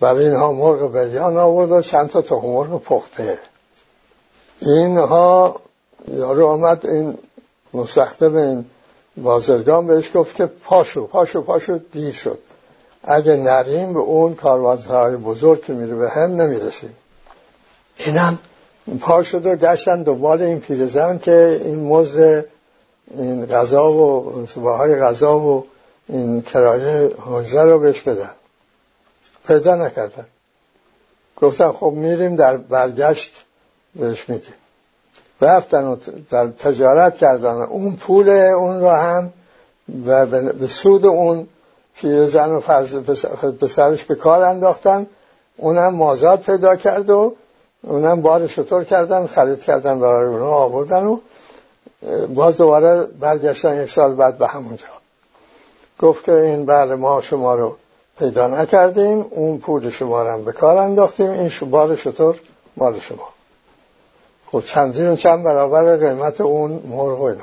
برای 0.00 0.24
اینها 0.24 0.52
مرغ 0.52 0.92
بریان 0.92 1.36
آورد 1.36 1.70
و 1.70 1.82
چند 1.82 2.10
تا 2.10 2.22
تخم 2.22 2.46
مرغ 2.46 2.82
پخته. 2.82 3.38
اینها 4.60 5.60
یارو 6.08 6.46
آمد 6.46 6.86
این 6.86 7.18
به 8.20 8.40
این 8.40 8.64
بازرگان 9.16 9.86
بهش 9.86 10.10
گفت 10.14 10.36
که 10.36 10.46
پاشو 10.46 11.06
پاشو 11.06 11.42
پاشو 11.42 11.80
دیر 11.92 12.12
شد. 12.12 12.38
اگه 13.04 13.36
نریم 13.36 13.92
به 13.92 13.98
اون 13.98 14.34
کاروانسرای 14.34 15.16
بزرگ 15.16 15.64
که 15.64 15.72
میره 15.72 15.94
به 15.94 16.10
هم 16.10 16.40
نمی‌رسیم. 16.40 16.96
اینم 17.96 18.38
پا 19.00 19.22
شد 19.22 19.46
و 19.46 19.56
گشتن 19.56 20.02
دنبال 20.02 20.42
این 20.42 20.60
پیرزن 20.60 21.18
که 21.18 21.60
این 21.64 21.84
مزد 21.84 22.44
این 23.10 23.46
غذا 23.46 23.92
و 23.92 24.46
سباهای 24.46 25.00
غذا 25.00 25.38
و 25.38 25.66
این 26.08 26.42
کرایه 26.42 27.10
حجره 27.18 27.64
رو 27.64 27.78
بهش 27.78 28.00
بدن. 28.00 28.30
پیدا 29.46 29.76
نکردن. 29.76 30.26
گفتن 31.36 31.72
خب 31.72 31.92
میریم 31.96 32.36
در 32.36 32.56
برگشت 32.56 33.44
بهش 33.94 34.28
میدیم. 34.28 34.54
رفتن 35.40 35.84
و 35.84 35.96
در 36.30 36.46
تجارت 36.46 37.16
کردن. 37.16 37.54
اون 37.54 37.96
پول 37.96 38.28
اون 38.28 38.80
رو 38.80 38.90
هم 38.90 39.32
و 40.06 40.26
به 40.26 40.66
سود 40.66 41.06
اون 41.06 41.48
پیرزن 41.96 42.50
و 42.50 42.60
فرز 42.60 42.96
پسرش 43.60 44.04
به 44.04 44.14
کار 44.14 44.42
انداختن. 44.42 45.06
اونم 45.56 45.94
مازاد 45.94 46.40
پیدا 46.40 46.76
کرد 46.76 47.10
و 47.10 47.34
اونم 47.86 48.22
بار 48.22 48.46
شطور 48.46 48.84
کردن 48.84 49.26
خرید 49.26 49.60
کردن 49.60 50.00
برای 50.00 50.26
اونها 50.26 50.54
آوردن 50.54 51.04
و 51.04 51.18
باز 52.34 52.56
دوباره 52.56 53.04
برگشتن 53.04 53.82
یک 53.82 53.90
سال 53.90 54.14
بعد 54.14 54.38
به 54.38 54.46
همونجا. 54.46 54.86
گفت 56.00 56.24
که 56.24 56.32
این 56.32 56.66
بعد 56.66 56.92
ما 56.92 57.20
شما 57.20 57.54
رو 57.54 57.76
پیدا 58.18 58.48
نکردیم 58.48 59.26
اون 59.30 59.58
پول 59.58 59.90
شما 59.90 60.22
رو 60.22 60.30
هم 60.30 60.44
به 60.44 60.52
کار 60.52 60.76
انداختیم 60.76 61.30
این 61.30 61.50
بار 61.70 61.96
شطور 61.96 62.40
مال 62.76 63.00
شما. 63.00 63.28
خب 64.52 64.60
چندین 64.60 65.16
چند 65.16 65.44
برابر 65.44 65.96
قیمت 65.96 66.40
اون 66.40 66.70
مرغ 66.70 67.20
و 67.20 67.34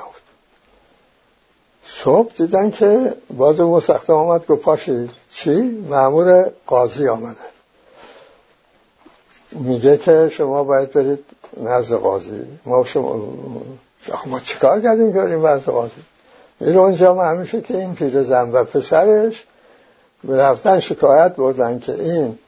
صبح 1.84 2.32
دیدن 2.36 2.70
که 2.70 3.14
باز 3.36 3.60
مستخدم 3.60 4.14
آمد 4.14 4.46
گفت 4.46 4.62
پاشید 4.62 5.10
چی؟ 5.30 5.84
معمور 5.90 6.50
قاضی 6.66 7.08
آمده. 7.08 7.53
میگه 9.54 9.96
که 9.96 10.28
شما 10.28 10.64
باید 10.64 10.92
برید 10.92 11.24
نزد 11.62 11.94
قاضی. 11.94 12.42
ما 12.66 12.84
شما 12.84 13.20
ما 14.26 14.40
چیکار 14.40 14.80
کردیم 14.80 15.12
که 15.12 15.18
بریم 15.18 15.46
نزد 15.46 15.64
قاضی؟ 15.64 16.02
میره 16.60 16.78
اونجا 16.78 17.14
همیشه 17.14 17.60
که 17.60 17.76
این 17.76 17.94
پیرزن 17.94 18.52
و 18.52 18.64
پسرش 18.64 19.44
رفتن 20.28 20.80
شکایت 20.80 21.36
بردن 21.36 21.78
که 21.78 21.92
این 21.92 22.38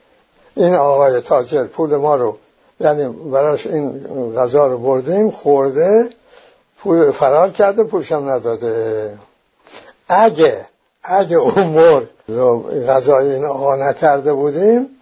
این 0.56 0.74
آقای 0.74 1.20
تاجر 1.20 1.64
پول 1.64 1.96
ما 1.96 2.16
رو 2.16 2.36
یعنی 2.80 3.08
براش 3.08 3.66
این 3.66 4.00
غذا 4.36 4.66
رو 4.66 4.78
بردیم 4.78 5.30
خورده 5.30 6.08
پول 6.78 7.10
فرار 7.10 7.50
کرده 7.50 7.84
پولشم 7.84 8.30
نداده. 8.30 9.10
اگه 10.08 10.66
اگه 11.02 11.36
اون 11.36 11.66
مرغ 11.66 12.02
رو 12.28 12.62
غذای 12.88 13.32
این 13.32 13.44
آقا 13.44 13.76
نکرده 13.76 14.32
بودیم 14.32 14.95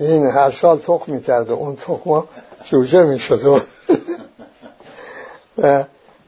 این 0.00 0.26
هر 0.26 0.50
سال 0.50 0.78
تخم 0.78 1.12
می‌کرده 1.12 1.52
اون 1.52 1.76
تخم 1.76 2.24
جوجه 2.64 3.02
می‌شد. 3.02 3.62
و 5.58 5.84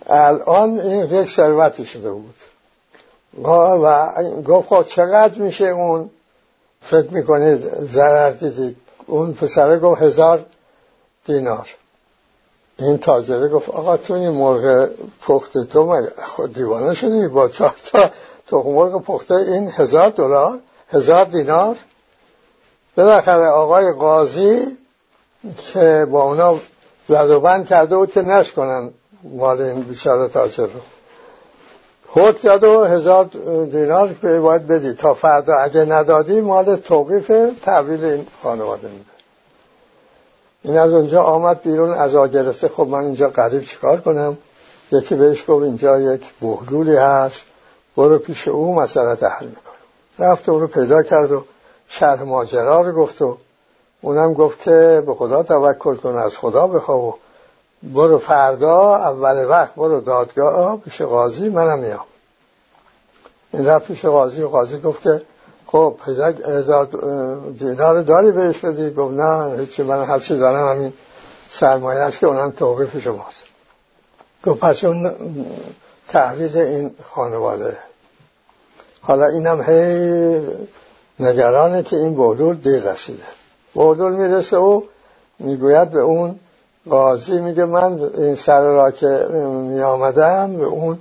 الان 0.07 0.81
این 0.81 1.15
یک 1.15 1.31
ثروتی 1.31 1.87
شده 1.87 2.11
بود. 2.11 2.35
و 3.45 4.09
گفت 4.43 4.69
خب 4.69 4.83
چقدر 4.83 5.39
میشه 5.39 5.65
اون؟ 5.65 6.11
فکر 6.81 7.09
می‌کنید 7.11 7.87
ضرر 7.93 8.31
دیدید 8.31 8.77
اون 9.07 9.33
پسره 9.33 9.79
گفت 9.79 10.03
هزار 10.03 10.45
دینار. 11.25 11.69
این 12.79 12.99
تاجره 12.99 13.49
گفت 13.49 13.69
آقا 13.71 13.97
تو 13.97 14.15
این 14.15 14.31
مرغ 14.31 14.89
پخته 15.23 15.65
تو 15.65 16.07
خود 16.27 16.55
دیوانه 16.55 16.95
شدی؟ 16.95 17.29
با 17.29 17.49
چهار 17.49 17.75
تا 17.85 18.11
تخم 18.47 18.69
مرغ 18.69 19.03
پخته 19.03 19.35
این 19.35 19.71
هزار 19.71 20.09
دلار 20.09 20.59
هزار 20.93 21.25
دینار؟ 21.25 21.77
بالاخره 22.97 23.47
آقای 23.47 23.93
قاضی 23.93 24.77
که 25.57 26.07
با 26.11 26.23
اونا 26.23 26.55
زد 27.09 27.67
کرده 27.67 27.97
بود 27.97 28.13
که 28.13 28.23
نش 28.23 28.53
کنن 28.53 28.91
مال 29.23 29.61
این 29.61 29.81
بیچاره 29.81 30.29
تاجر 30.29 30.67
رو. 30.67 30.81
خود 32.09 32.65
و 32.65 32.85
هزار 32.85 33.25
دینار 33.65 34.09
باید 34.23 34.67
بدی. 34.67 34.93
تا 34.93 35.15
فردا 35.15 35.57
اگه 35.57 35.85
ندادی 35.85 36.41
مال 36.41 36.77
توقیف 36.77 37.33
تحویل 37.63 38.05
این 38.05 38.27
خانواده 38.43 38.89
میده. 38.89 39.05
این 40.63 40.79
از 40.79 40.93
اونجا 40.93 41.23
آمد 41.23 41.63
بیرون 41.63 41.91
از 41.91 42.15
گرفته. 42.15 42.69
خب 42.69 42.87
من 42.91 43.05
اینجا 43.05 43.29
قریب 43.29 43.65
چیکار 43.65 44.01
کنم؟ 44.01 44.39
یکی 44.93 45.15
بهش 45.15 45.45
گفت 45.49 45.65
اینجا 45.65 45.99
یک 46.01 46.25
بهلولی 46.41 46.97
هست. 46.97 47.43
برو 47.97 48.19
پیش 48.19 48.49
او 48.49 48.75
مسئله 48.75 49.09
حل 49.09 49.47
می‌کنم. 49.47 49.73
رفت 50.19 50.49
او 50.49 50.61
رو 50.61 50.67
پیدا 50.67 51.03
کرد 51.03 51.33
و 51.33 51.45
شرح 51.95 52.23
ماجرا 52.23 52.81
رو 52.81 52.93
گفت 52.93 53.23
و 53.23 53.39
اونم 54.01 54.35
گفت 54.35 54.61
که 54.61 55.03
به 55.07 55.15
خدا 55.15 55.43
توکل 55.43 55.95
کن 55.95 56.15
از 56.17 56.37
خدا 56.37 56.67
بخوا 56.67 56.99
و 56.99 57.15
برو 57.83 58.19
فردا 58.19 58.97
اول 58.97 59.47
وقت 59.49 59.75
برو 59.75 60.01
دادگاه 60.01 60.77
پیش 60.77 61.03
قاضی 61.03 61.49
منم 61.49 61.79
میام. 61.79 62.05
این 63.53 63.67
رفت 63.67 63.87
پیش 63.87 64.05
قاضی 64.05 64.43
و 64.43 64.49
قاضی 64.49 64.81
گفت 64.81 65.03
که 65.03 65.23
خب 65.67 65.97
هزار 66.47 66.89
دینار 67.59 68.03
داری 68.03 68.31
بهش 68.31 68.59
بدی؟ 68.59 68.91
گفت 68.91 69.15
نه 69.15 69.59
هیچی 69.59 69.83
من 69.83 70.05
هر 70.05 70.19
چی 70.19 70.39
دارم 70.39 70.69
همین 70.69 70.93
سرمایه 71.51 72.01
است 72.01 72.19
که 72.19 72.27
اونم 72.27 72.51
توقیف 72.51 72.99
شماست. 72.99 73.43
گفت 74.47 74.61
پس 74.61 74.85
اون 74.85 75.13
تحویل 76.09 76.59
این 76.59 76.95
خانواده. 77.11 77.77
حالا 79.03 79.27
اینم 79.27 79.63
هی 79.63 80.41
نگرانه 81.21 81.83
که 81.83 81.97
این 81.97 82.15
بودول 82.15 82.57
دیر 82.57 82.93
رسیده. 82.93 83.23
بودول 83.75 84.13
می‌رسه 84.13 84.57
و 84.57 84.83
می‌گوید 85.39 85.91
به 85.91 86.01
اون 86.01 86.41
قاضی 86.91 87.41
میگه 87.41 87.65
من 87.65 88.11
این 88.19 88.35
سر 88.35 88.63
را 88.63 88.91
که 88.91 89.27
می 89.31 89.83
آمدم 89.83 90.57
به 90.57 90.65
اون 90.65 90.99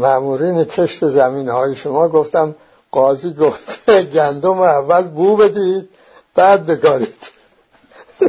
معمورین 0.00 0.64
کشت 0.64 1.08
زمین 1.08 1.48
های 1.48 1.74
شما 1.74 2.08
گفتم 2.08 2.54
قاضی 2.90 3.34
گفته 3.34 4.02
گندم 4.14 4.60
اول 4.60 5.02
بو 5.02 5.36
بدید 5.36 5.88
بعد 6.34 6.66
بگارید. 6.66 7.28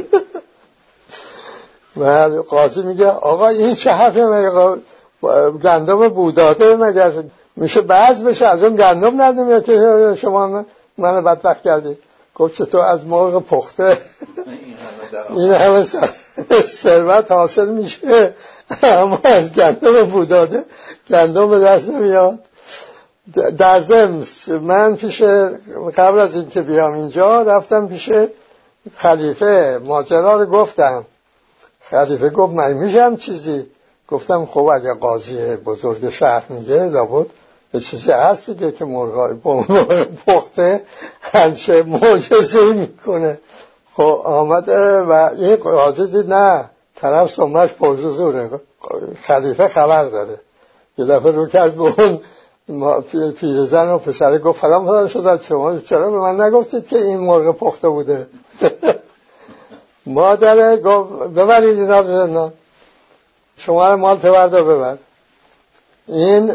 و 1.96 2.28
قاضی 2.48 2.82
میگه 2.82 3.06
آقا 3.06 3.48
این 3.48 3.74
چه 3.74 3.90
حرفه 3.90 4.24
مگه 4.24 4.80
گندم 5.62 6.08
بوداده 6.08 6.76
مگر 6.76 7.12
میشه 7.60 7.80
بعض 7.80 8.20
بشه 8.20 8.46
از 8.46 8.62
اون 8.62 8.76
گندم 8.76 9.22
ندیم 9.22 9.60
که 9.60 10.14
شما 10.18 10.64
من 10.98 11.24
بدبخت 11.24 11.62
کردید 11.62 11.98
گفت 12.34 12.54
چطور 12.54 12.80
از 12.80 13.04
مرغ 13.04 13.42
پخته؟ 13.42 13.98
این 15.28 15.52
همه 15.52 15.84
ثروت 16.62 17.32
حاصل 17.32 17.68
میشه. 17.68 18.34
اما 18.82 19.20
از 19.24 19.52
گندم 19.52 20.02
بوداده 20.02 20.64
گندم 21.10 21.50
به 21.50 21.58
دست 21.58 21.88
نمیاد. 21.88 22.38
در 23.58 23.82
زمس 23.82 24.48
من 24.48 24.96
پیش 24.96 25.22
قبل 25.96 26.18
از 26.18 26.34
اینکه 26.34 26.62
بیام 26.62 26.92
اینجا 26.92 27.42
رفتم 27.42 27.88
پیش 27.88 28.10
خلیفه. 28.96 29.80
ماجرا 29.84 30.36
رو 30.36 30.46
گفتم. 30.46 31.04
خلیفه 31.80 32.30
گفت 32.30 32.54
من 32.54 32.72
میشم 32.72 33.16
چیزی؟ 33.16 33.66
گفتم 34.08 34.46
خب 34.46 34.64
اگه 34.64 34.94
قاضی 34.94 35.56
بزرگ 35.56 36.10
شهر 36.10 36.42
میگه 36.48 36.84
لابد. 36.84 37.26
به 37.72 37.80
چیزی 37.80 38.12
هست 38.12 38.50
دیگه 38.50 38.72
که 38.72 38.84
مرغای 38.84 39.34
پخته 40.26 40.82
همچه 41.20 41.82
معجزه 41.82 42.72
می‌کنه. 42.72 43.38
خب 43.94 44.22
آمده 44.24 45.00
و 45.00 45.30
این 45.38 45.56
قاضی 45.56 46.06
دید 46.06 46.32
نه 46.32 46.70
طرف 46.94 47.30
سمرش 47.30 47.72
پرزوزوره 47.72 48.50
خلیفه 49.22 49.68
خبر 49.68 50.04
داره. 50.04 50.40
یه 50.98 51.04
دفعه 51.04 51.32
رو 51.32 51.46
کرد 51.46 51.74
به 51.74 51.82
اون 51.82 52.20
پیرزن 53.32 53.88
و 53.88 53.98
پسره 53.98 54.38
گفت 54.38 54.60
فلان 54.60 54.86
فلان 54.86 55.08
شد 55.08 55.42
شما. 55.42 55.78
چرا 55.78 56.10
به 56.10 56.18
من 56.18 56.40
نگفتید 56.40 56.88
که 56.88 56.98
این 56.98 57.18
مرغ 57.18 57.56
پخته 57.56 57.88
بوده؟ 57.88 58.26
مادره 60.06 60.76
گفت 60.76 61.12
ببرید 61.12 61.78
اینا 61.78 62.02
زندان. 62.02 62.52
شما 63.56 63.96
مال 63.96 64.16
تورده 64.16 64.62
ببر. 64.62 64.96
این 66.10 66.52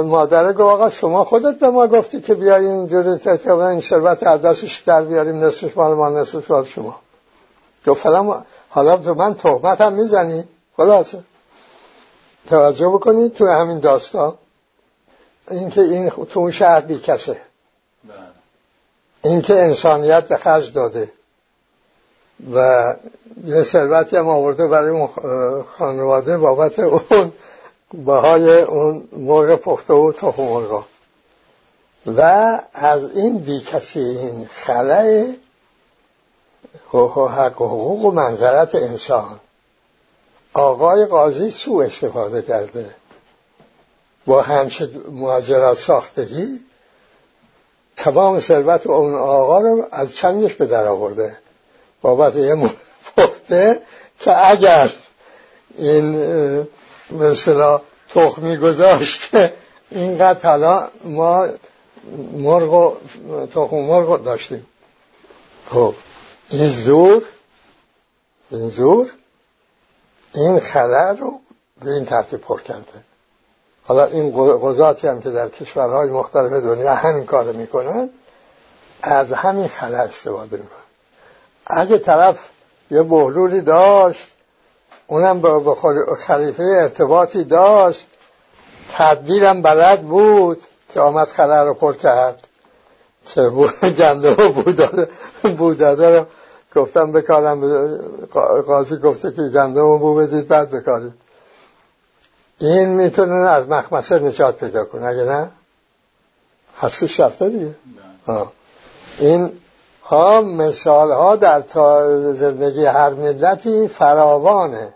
مادره 0.00 0.52
گفت 0.52 0.60
آقا 0.60 0.90
شما 0.90 1.24
خودت 1.24 1.58
به 1.58 1.70
ما 1.70 1.86
گفتی 1.86 2.20
که 2.20 2.34
بیایی 2.34 2.66
اینجوری 2.66 3.08
این 3.08 3.80
شربت 3.80 4.22
عدسش 4.22 4.82
در 4.86 5.02
بیاریم 5.02 5.44
نصفش 5.44 5.76
مال 5.76 5.94
ما 5.94 6.08
نصفش 6.08 6.50
مال 6.50 6.64
شما. 6.64 7.00
گفت 7.86 8.06
حالا 8.68 8.96
به 8.96 9.12
من 9.12 9.34
تهمت 9.34 9.80
هم 9.80 9.92
می‌زنی؟ 9.92 10.44
خلاصه. 10.76 11.18
توجه 12.48 12.88
بکنید 12.88 13.34
تو 13.34 13.46
همین 13.46 13.78
داستان. 13.78 14.34
اینکه 15.50 15.80
این 15.80 16.10
تو 16.10 16.40
اون 16.40 16.50
شهر 16.50 16.80
بیکسه 16.80 17.32
بله. 18.04 18.16
اینکه 19.24 19.54
انسانیت 19.54 20.24
به 20.28 20.36
خرج 20.36 20.72
داده. 20.72 21.10
و 22.54 22.94
یه 23.44 23.62
ثروتی 23.62 24.16
هم 24.16 24.28
آورده 24.28 24.68
برای 24.68 25.08
خانواده 25.78 26.38
بابت 26.38 26.78
اون 26.78 27.32
بهای 27.94 28.60
اون 28.60 29.08
مرغ 29.12 29.54
پخته 29.54 29.94
و 29.94 30.12
تخم 30.12 30.42
مرغ. 30.42 30.84
و 32.06 32.20
از 32.74 33.10
این 33.14 33.38
بیکسی 33.38 34.00
این 34.00 34.48
خلای 34.52 35.34
حق 36.92 37.62
و 37.62 37.66
حقوق 37.66 38.04
و 38.04 38.10
منظرت 38.10 38.74
انسان. 38.74 39.40
آقای 40.52 41.06
قاضی 41.06 41.50
سو 41.50 41.76
استفاده 41.76 42.42
کرده. 42.42 42.86
با 44.26 44.42
همچه 44.42 44.90
مهاجرات 45.10 45.78
ساختگی 45.78 46.60
تمام 47.96 48.40
ثروت 48.40 48.86
اون 48.86 49.14
آقا 49.14 49.60
رو 49.60 49.88
از 49.92 50.14
چندش 50.14 50.54
به 50.54 50.66
در 50.66 50.86
آورده. 50.86 51.36
بابت 52.02 52.36
یه 52.36 52.70
پخته 53.16 53.80
که 54.20 54.48
اگر 54.50 54.90
این 55.78 56.66
مثلا 57.10 57.80
تخمی 58.08 58.56
گذاشته 58.56 59.54
اینقدر 59.90 60.48
حالا 60.50 60.88
ما 61.04 61.46
مرغ 62.32 62.72
و 62.72 62.96
تخم 63.46 63.76
مرغ 63.76 64.22
داشتیم. 64.22 64.66
خب 65.70 65.94
این 66.50 66.68
زور 66.68 67.22
این 68.50 68.68
زور 68.68 69.12
این 70.34 70.60
خلر 70.60 71.12
رو 71.12 71.40
به 71.84 71.90
این 71.90 72.04
ترتیب 72.04 72.40
پر 72.40 72.60
کرده. 72.60 72.92
حالا 73.84 74.04
این 74.04 74.58
قضاتی 74.62 75.08
هم 75.08 75.22
که 75.22 75.30
در 75.30 75.48
کشورهای 75.48 76.08
مختلف 76.08 76.52
دنیا 76.52 76.94
همین 76.94 77.24
کار 77.24 77.52
می‌کنن 77.52 78.10
از 79.02 79.32
همین 79.32 79.68
خلر 79.68 80.00
استفاده 80.00 80.56
می‌کنن. 80.56 80.86
اگه 81.66 81.98
طرف 81.98 82.38
یه 82.90 83.02
بحلولی 83.02 83.60
داشت 83.60 84.28
اونم 85.06 85.40
با 85.40 85.74
خلیفه 86.18 86.62
ارتباطی 86.62 87.44
داشت. 87.44 88.06
تدبیرم 88.92 89.62
بلد 89.62 90.02
بود 90.02 90.62
که 90.94 91.00
آمد 91.00 91.28
خلر 91.28 91.64
رو 91.64 91.74
پر 91.74 91.92
کرد. 91.92 92.46
که 93.26 93.50
گنده 93.98 94.34
و 94.34 94.52
بوداده 95.58 96.18
رو 96.18 96.26
گفتم 96.74 97.12
بکارم. 97.12 97.60
قاضی 98.66 98.96
گفته 98.96 99.32
که 99.32 99.42
گنده 99.42 99.80
و 99.80 99.98
بو 99.98 100.14
بدید 100.14 100.48
بعد 100.48 100.70
بکارید. 100.70 101.12
این 102.58 102.88
می‌تونه 102.88 103.34
از 103.34 103.68
مخمسه 103.68 104.18
نجات 104.18 104.56
پیدا 104.56 104.84
کنه 104.84 105.06
اگه 105.06 105.24
نه؟ 105.24 105.50
هستش 106.80 107.20
رفته 107.20 107.48
دیگه. 107.48 107.74
این 109.18 109.52
ها 110.04 110.40
مثال 110.40 111.10
ها 111.10 111.36
در 111.36 111.62
زندگی 112.32 112.84
هر 112.84 113.10
ملتی 113.10 113.88
فراوانه. 113.88 114.94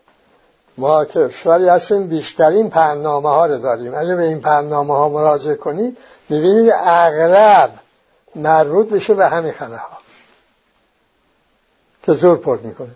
ما 0.80 1.04
کشوری 1.04 1.68
هستیم 1.68 2.06
بیشترین 2.06 2.70
پهنامه 2.70 3.28
ها 3.28 3.46
رو 3.46 3.58
داریم. 3.58 3.94
اگه 3.94 4.14
به 4.14 4.22
این 4.22 4.40
پهنامه 4.40 4.94
ها 4.94 5.08
مراجعه 5.08 5.54
کنید 5.54 5.98
می‌بینید 6.28 6.72
اغلب 6.84 7.70
مربوط 8.34 8.88
بشه 8.88 9.14
به 9.14 9.28
همین 9.28 9.52
خله 9.52 9.76
ها 9.76 9.98
که 12.02 12.12
زور 12.12 12.36
پر 12.36 12.58
می‌کنه. 12.58 12.90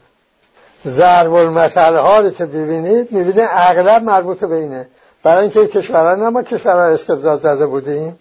ضرب 0.86 1.32
المثل 1.32 1.96
ها 1.96 2.20
رو 2.20 2.30
که 2.30 2.46
ببینید 2.46 3.12
می‌بینید 3.12 3.48
اغلب 3.50 4.02
مربوط 4.02 4.44
به 4.44 4.54
اینه. 4.54 4.88
برای 5.22 5.42
اینکه 5.42 5.66
کشورها 5.66 6.14
نه 6.14 6.28
ما 6.28 6.42
کشورها 6.42 6.84
استبداد 6.84 7.40
زده 7.40 7.66
بودیم. 7.66 8.18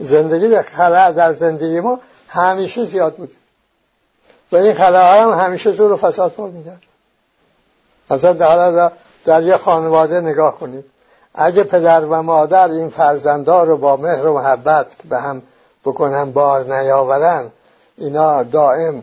زندگی 0.00 0.48
در 0.48 0.62
خلا 0.62 1.12
در 1.12 1.32
زندگی 1.32 1.80
ما 1.80 2.00
همیشه 2.28 2.84
زیاد 2.84 3.14
بود. 3.14 3.34
و 4.52 4.56
این 4.56 4.74
خلاها 4.74 5.32
هم 5.32 5.44
همیشه 5.44 5.72
زور 5.72 5.92
و 5.92 5.96
فساد 5.96 6.32
پر 6.32 6.48
میدن 6.48 6.80
مثلا 8.10 8.32
در, 8.32 8.90
در 9.24 9.42
یه 9.42 9.56
خانواده 9.56 10.20
نگاه 10.20 10.58
کنید 10.58 10.84
اگه 11.34 11.64
پدر 11.64 12.04
و 12.04 12.22
مادر 12.22 12.68
این 12.68 12.90
فرزندا 12.90 13.64
رو 13.64 13.76
با 13.76 13.96
مهر 13.96 14.26
و 14.26 14.34
محبت 14.34 14.86
به 15.08 15.20
هم 15.20 15.42
بکنن 15.84 16.32
بار 16.32 16.64
نیاورن 16.64 17.50
اینا 17.96 18.42
دائم 18.42 19.02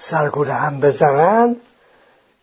سرگور 0.00 0.50
هم 0.50 0.80
بزنن 0.80 1.56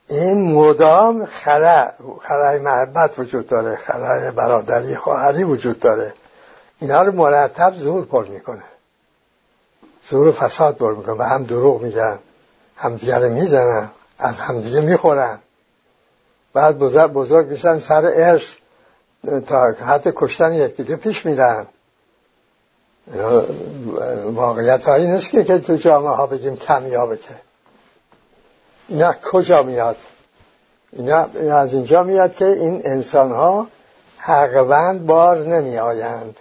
این 0.08 0.54
مدام 0.54 1.26
خلع 1.26 1.92
خلع 2.22 2.58
محبت 2.58 3.20
وجود 3.20 3.48
داره 3.48 3.76
خلع 3.76 4.32
برادری 4.32 4.96
خواهری 4.96 5.44
وجود 5.44 5.80
داره. 5.80 6.14
اینا 6.80 7.02
رو 7.02 7.12
مرتب 7.12 7.74
زور 7.74 8.06
پر 8.06 8.26
می‌کنه. 8.26 8.64
زور 10.10 10.32
فساد 10.32 10.76
پر 10.76 10.94
می‌کنه 10.94 11.16
و 11.16 11.24
هم 11.24 11.44
دروغ 11.44 11.82
میگن 11.82 12.20
همدیگه 12.78 13.18
رو 13.18 13.30
می‌زنن 13.30 13.90
از 14.20 14.40
همدیگه 14.40 14.82
می‌خورن. 14.82 15.40
بعد 16.54 16.80
بزرگ, 16.80 17.12
بزرگ 17.12 17.48
میشن 17.48 17.80
سر 17.80 18.06
ارث 18.16 18.54
تا 19.48 19.72
حتی 19.72 20.12
کشتن 20.16 20.54
یکدیگه 20.54 20.96
پیش 20.96 21.26
میرن. 21.26 21.66
واقعیت 24.26 24.86
هایی 24.86 25.08
نیست 25.08 25.30
که, 25.30 25.44
که 25.44 25.60
تو 25.60 25.76
جامعه 25.76 26.12
ها 26.12 26.28
بگیم 26.28 26.58
کمیابه 26.58 27.18
که. 27.18 27.36
اینا 28.88 29.14
کجا 29.32 29.64
میاد؟ 29.64 29.98
اینا 30.92 31.28
از 31.58 31.74
اینجا 31.74 32.04
میاد 32.04 32.36
که 32.36 32.46
این 32.46 32.82
انسان 32.86 33.32
ها 33.32 33.68
حقوند 34.18 35.06
بار 35.06 35.38
نمی 35.38 35.78
آیند. 35.78 36.38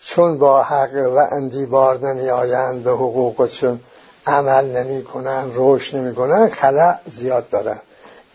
چون 0.00 0.38
با 0.38 0.62
حق 0.62 0.94
و 0.94 1.66
بار 1.66 1.98
نمی 1.98 2.30
آیند 2.30 2.84
به 2.84 2.90
حقوقشون 2.90 3.80
عمل 4.26 4.64
نمی 4.64 5.04
کنن 5.04 5.50
رشد 5.54 5.96
نمی 5.96 6.14
کنن 6.14 6.48
خلع 6.48 6.98
زیاد 7.12 7.48
دارن. 7.48 7.78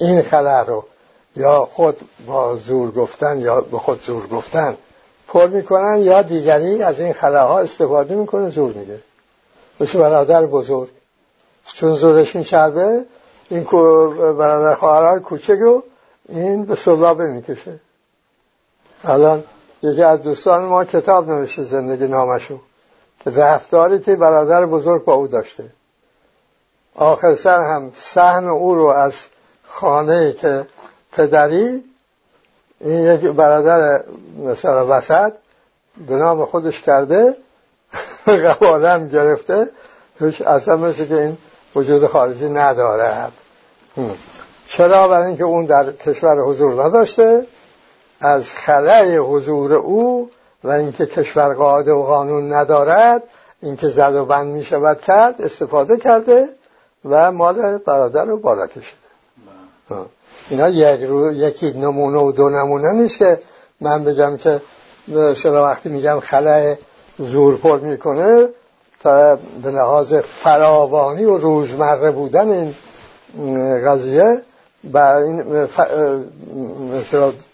این 0.01 0.21
خلع 0.21 0.63
رو 0.63 0.85
یا 1.35 1.65
خود 1.65 2.09
با 2.27 2.55
زور 2.55 2.91
گفتن 2.91 3.39
یا 3.39 3.61
به 3.61 3.77
خود 3.77 4.03
زور 4.03 4.27
گفتن 4.27 4.77
پر 5.27 5.47
می‌کنن 5.47 5.97
یا 6.01 6.21
دیگری 6.21 6.83
از 6.83 6.99
این 6.99 7.13
ها 7.13 7.59
استفاده 7.59 8.15
می‌کنه 8.15 8.49
زور 8.49 8.73
میگه 8.73 8.99
مثل 9.79 9.99
برادر 9.99 10.45
بزرگ. 10.45 10.89
چون 11.65 11.93
زورش 11.93 12.35
میچربه 12.35 13.05
این 13.49 13.63
برادر 14.37 14.75
خواهرهای 14.75 15.19
کوچک 15.19 15.57
رو 15.59 15.83
این 16.29 16.65
به 16.65 16.75
سلابه 16.75 17.27
می‌کشه. 17.27 17.79
الان 19.03 19.43
یکی 19.83 20.03
از 20.03 20.21
دوستان 20.21 20.63
ما 20.63 20.85
کتاب 20.85 21.29
نوشته 21.29 21.63
زندگی 21.63 22.07
نامشو 22.07 22.59
که 23.19 23.29
رفتاری 23.29 23.99
که 23.99 24.15
برادر 24.15 24.65
بزرگ 24.65 25.05
با 25.05 25.13
او 25.13 25.27
داشته. 25.27 25.63
آخر 26.95 27.35
سر 27.35 27.61
هم 27.61 27.91
سهم 27.95 28.47
او 28.47 28.75
رو 28.75 28.85
از 28.85 29.13
خانه 29.71 30.33
که 30.33 30.65
پدری 31.11 31.83
این 32.79 33.03
یک 33.03 33.19
برادر 33.19 34.03
مثلا 34.45 34.97
وسط 34.97 35.33
به 36.07 36.15
نام 36.15 36.45
خودش 36.45 36.81
کرده 36.81 37.35
قوالم 38.59 39.07
گرفته 39.07 39.69
هیچ 40.19 40.41
اصلا 40.41 40.77
مثل 40.77 41.05
که 41.05 41.21
این 41.21 41.37
وجود 41.75 42.07
خارجی 42.07 42.49
ندارد. 42.49 43.31
چرا؟ 44.67 45.07
برای 45.07 45.27
اینکه 45.27 45.43
اون 45.43 45.65
در 45.65 45.91
کشور 45.91 46.41
حضور 46.41 46.83
نداشته 46.83 47.45
از 48.19 48.51
خلای 48.51 49.17
حضور 49.17 49.73
او 49.73 50.29
و 50.63 50.69
اینکه 50.69 51.05
کشور 51.05 51.53
قاعده 51.53 51.91
و 51.91 52.03
قانون 52.03 52.53
ندارد 52.53 53.23
اینکه 53.61 53.87
زد 53.87 54.15
و 54.15 54.25
بند 54.25 54.47
می 54.47 54.63
شود 54.63 55.01
کرد 55.01 55.41
استفاده 55.41 55.97
کرده 55.97 56.49
و 57.09 57.31
مال 57.31 57.77
برادر 57.77 58.25
رو 58.25 58.37
بالا 58.37 58.65
بله. 58.65 59.00
اینا 60.49 60.69
یک 60.69 61.01
رو 61.01 61.33
یکی 61.33 61.71
نمونه 61.71 62.17
و 62.17 62.31
دو 62.31 62.49
نمونه 62.49 62.91
نیست 62.91 63.17
که 63.17 63.39
من 63.81 64.03
بگم 64.03 64.37
که 64.37 64.61
شما 65.35 65.63
وقتی 65.63 65.89
میگم 65.89 66.19
خلای 66.19 66.75
زور 67.19 67.57
پر 67.57 67.79
می‌کنه 67.79 68.47
تا 69.03 69.35
به 69.63 69.71
لحاظ 69.71 70.13
فراوانی 70.13 71.25
و 71.25 71.37
روزمره 71.37 72.11
بودن 72.11 72.49
این 72.49 72.75
قضیه 73.85 74.41
این 74.93 75.67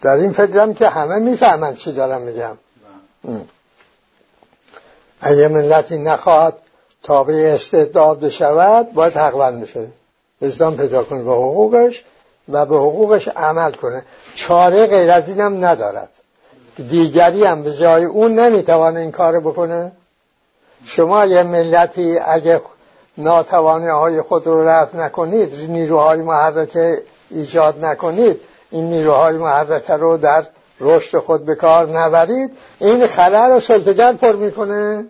در 0.02 0.16
این 0.16 0.32
فکرم 0.32 0.74
که 0.74 0.90
همه 0.90 1.16
می‌فهمند 1.16 1.76
چی 1.76 1.92
دارم 1.92 2.22
میگم. 2.22 2.58
اگه 5.22 5.48
ملتی 5.48 5.98
نخواهد 5.98 6.54
تابع 7.04 7.52
استعداد 7.56 8.20
بشود 8.20 8.94
باید 8.94 9.14
حقوند 9.18 9.62
بشه. 9.62 9.88
وجدان 10.42 10.78
پیدا 10.78 11.04
کنه 11.04 11.24
به 11.24 11.32
حقوقش. 11.32 12.06
و 12.50 12.66
به 12.66 12.76
حقوقش 12.76 13.28
عمل 13.28 13.72
کنه. 13.72 14.04
چاره 14.36 14.86
غیر 14.86 15.12
از 15.12 15.28
اینم 15.28 15.66
ندارد. 15.66 16.10
دیگری 16.90 17.44
هم 17.44 17.64
به 17.64 17.74
جای 17.74 18.06
اون 18.06 18.40
نمی‌توانه 18.40 19.00
این 19.00 19.12
کار 19.12 19.40
بکنه. 19.40 19.92
شما 20.86 21.26
یه 21.26 21.44
ملتی 21.44 22.20
اگه 22.20 22.62
ناتوانی 23.18 23.88
های 23.88 24.22
خود 24.22 24.48
رو 24.48 24.68
رفت 24.68 24.96
نکنید 24.96 25.72
نیروهای 25.72 26.22
محرکه 26.22 27.04
ایجاد 27.30 27.86
نکنید 27.86 28.40
این 28.72 28.90
نیروهای 28.90 29.38
محرکه 29.38 29.94
رو 29.94 30.18
در 30.18 30.46
رشد 30.80 31.18
خود 31.18 31.46
به 31.46 31.56
کار 31.56 31.86
نبرید 31.86 32.52
این 32.80 33.08
خلل 33.08 33.52
رو 33.52 33.60
سلطگر 33.60 34.14
پر 34.14 34.32
می‌کنه. 34.32 35.06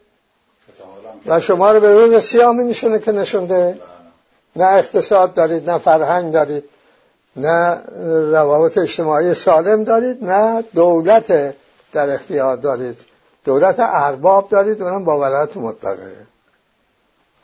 و 1.25 1.39
شما 1.39 1.71
رو 1.71 1.79
به 1.79 1.93
روز 1.93 2.23
سیاه 2.23 2.55
می 2.55 2.63
نشونه 2.63 2.99
که 2.99 3.11
نشونده. 3.11 3.77
نه 4.55 4.65
اقتصاد 4.65 5.33
دارید 5.33 5.69
نه 5.69 5.77
فرهنگ 5.77 6.33
دارید. 6.33 6.63
نه 7.37 7.81
روابط 8.31 8.77
اجتماعی 8.77 9.33
سالم 9.33 9.83
دارید 9.83 10.23
نه 10.23 10.63
دولت 10.75 11.55
در 11.91 12.09
اختیار 12.09 12.55
دارید. 12.57 12.97
دولت 13.45 13.75
ارباب 13.79 14.49
دارید 14.49 14.81
اونم 14.81 15.03
با 15.03 15.19
ولایت 15.19 15.57
مطلقه 15.57 16.15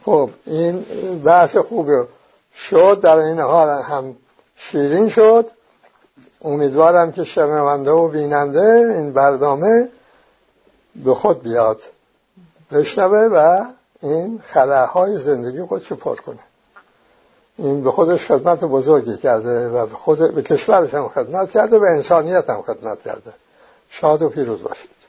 خب 0.06 0.30
این 0.46 0.86
بحث 1.26 1.58
خوبه 1.58 2.08
شد 2.56 3.00
در 3.02 3.18
این 3.18 3.40
حال 3.40 3.82
هم 3.82 4.16
شیرین 4.56 5.10
شد. 5.10 5.50
امیدوارم 6.42 7.12
که 7.12 7.24
شنونده 7.24 7.92
و 7.92 8.08
بیننده 8.08 8.94
این 8.98 9.14
برنامه 9.14 9.90
به 10.96 11.14
خود 11.14 11.44
بیاد 11.44 11.84
بشنوه 12.72 13.20
و 13.20 13.66
این 14.02 14.42
خلاهای 14.46 15.18
زندگی 15.18 15.62
خودشو 15.62 15.96
پر 15.96 16.16
کنه. 16.16 16.40
این 17.58 17.84
به 17.84 17.92
خودش 17.92 18.26
خدمت 18.26 18.64
بزرگی 18.64 19.18
کرده 19.18 19.70
و 19.70 19.86
به, 19.86 19.96
خود 19.96 20.36
به 20.36 20.42
کشورش 20.42 20.94
هم 20.94 21.08
خدمت 21.08 21.52
کرده 21.52 21.78
و 21.78 21.84
انسانیت 21.84 22.50
هم 22.50 22.62
خدمت 22.62 23.02
کرده. 23.02 23.34
شاد 23.90 24.22
و 24.22 24.30
پیروز 24.30 24.64
باشید. 24.64 25.03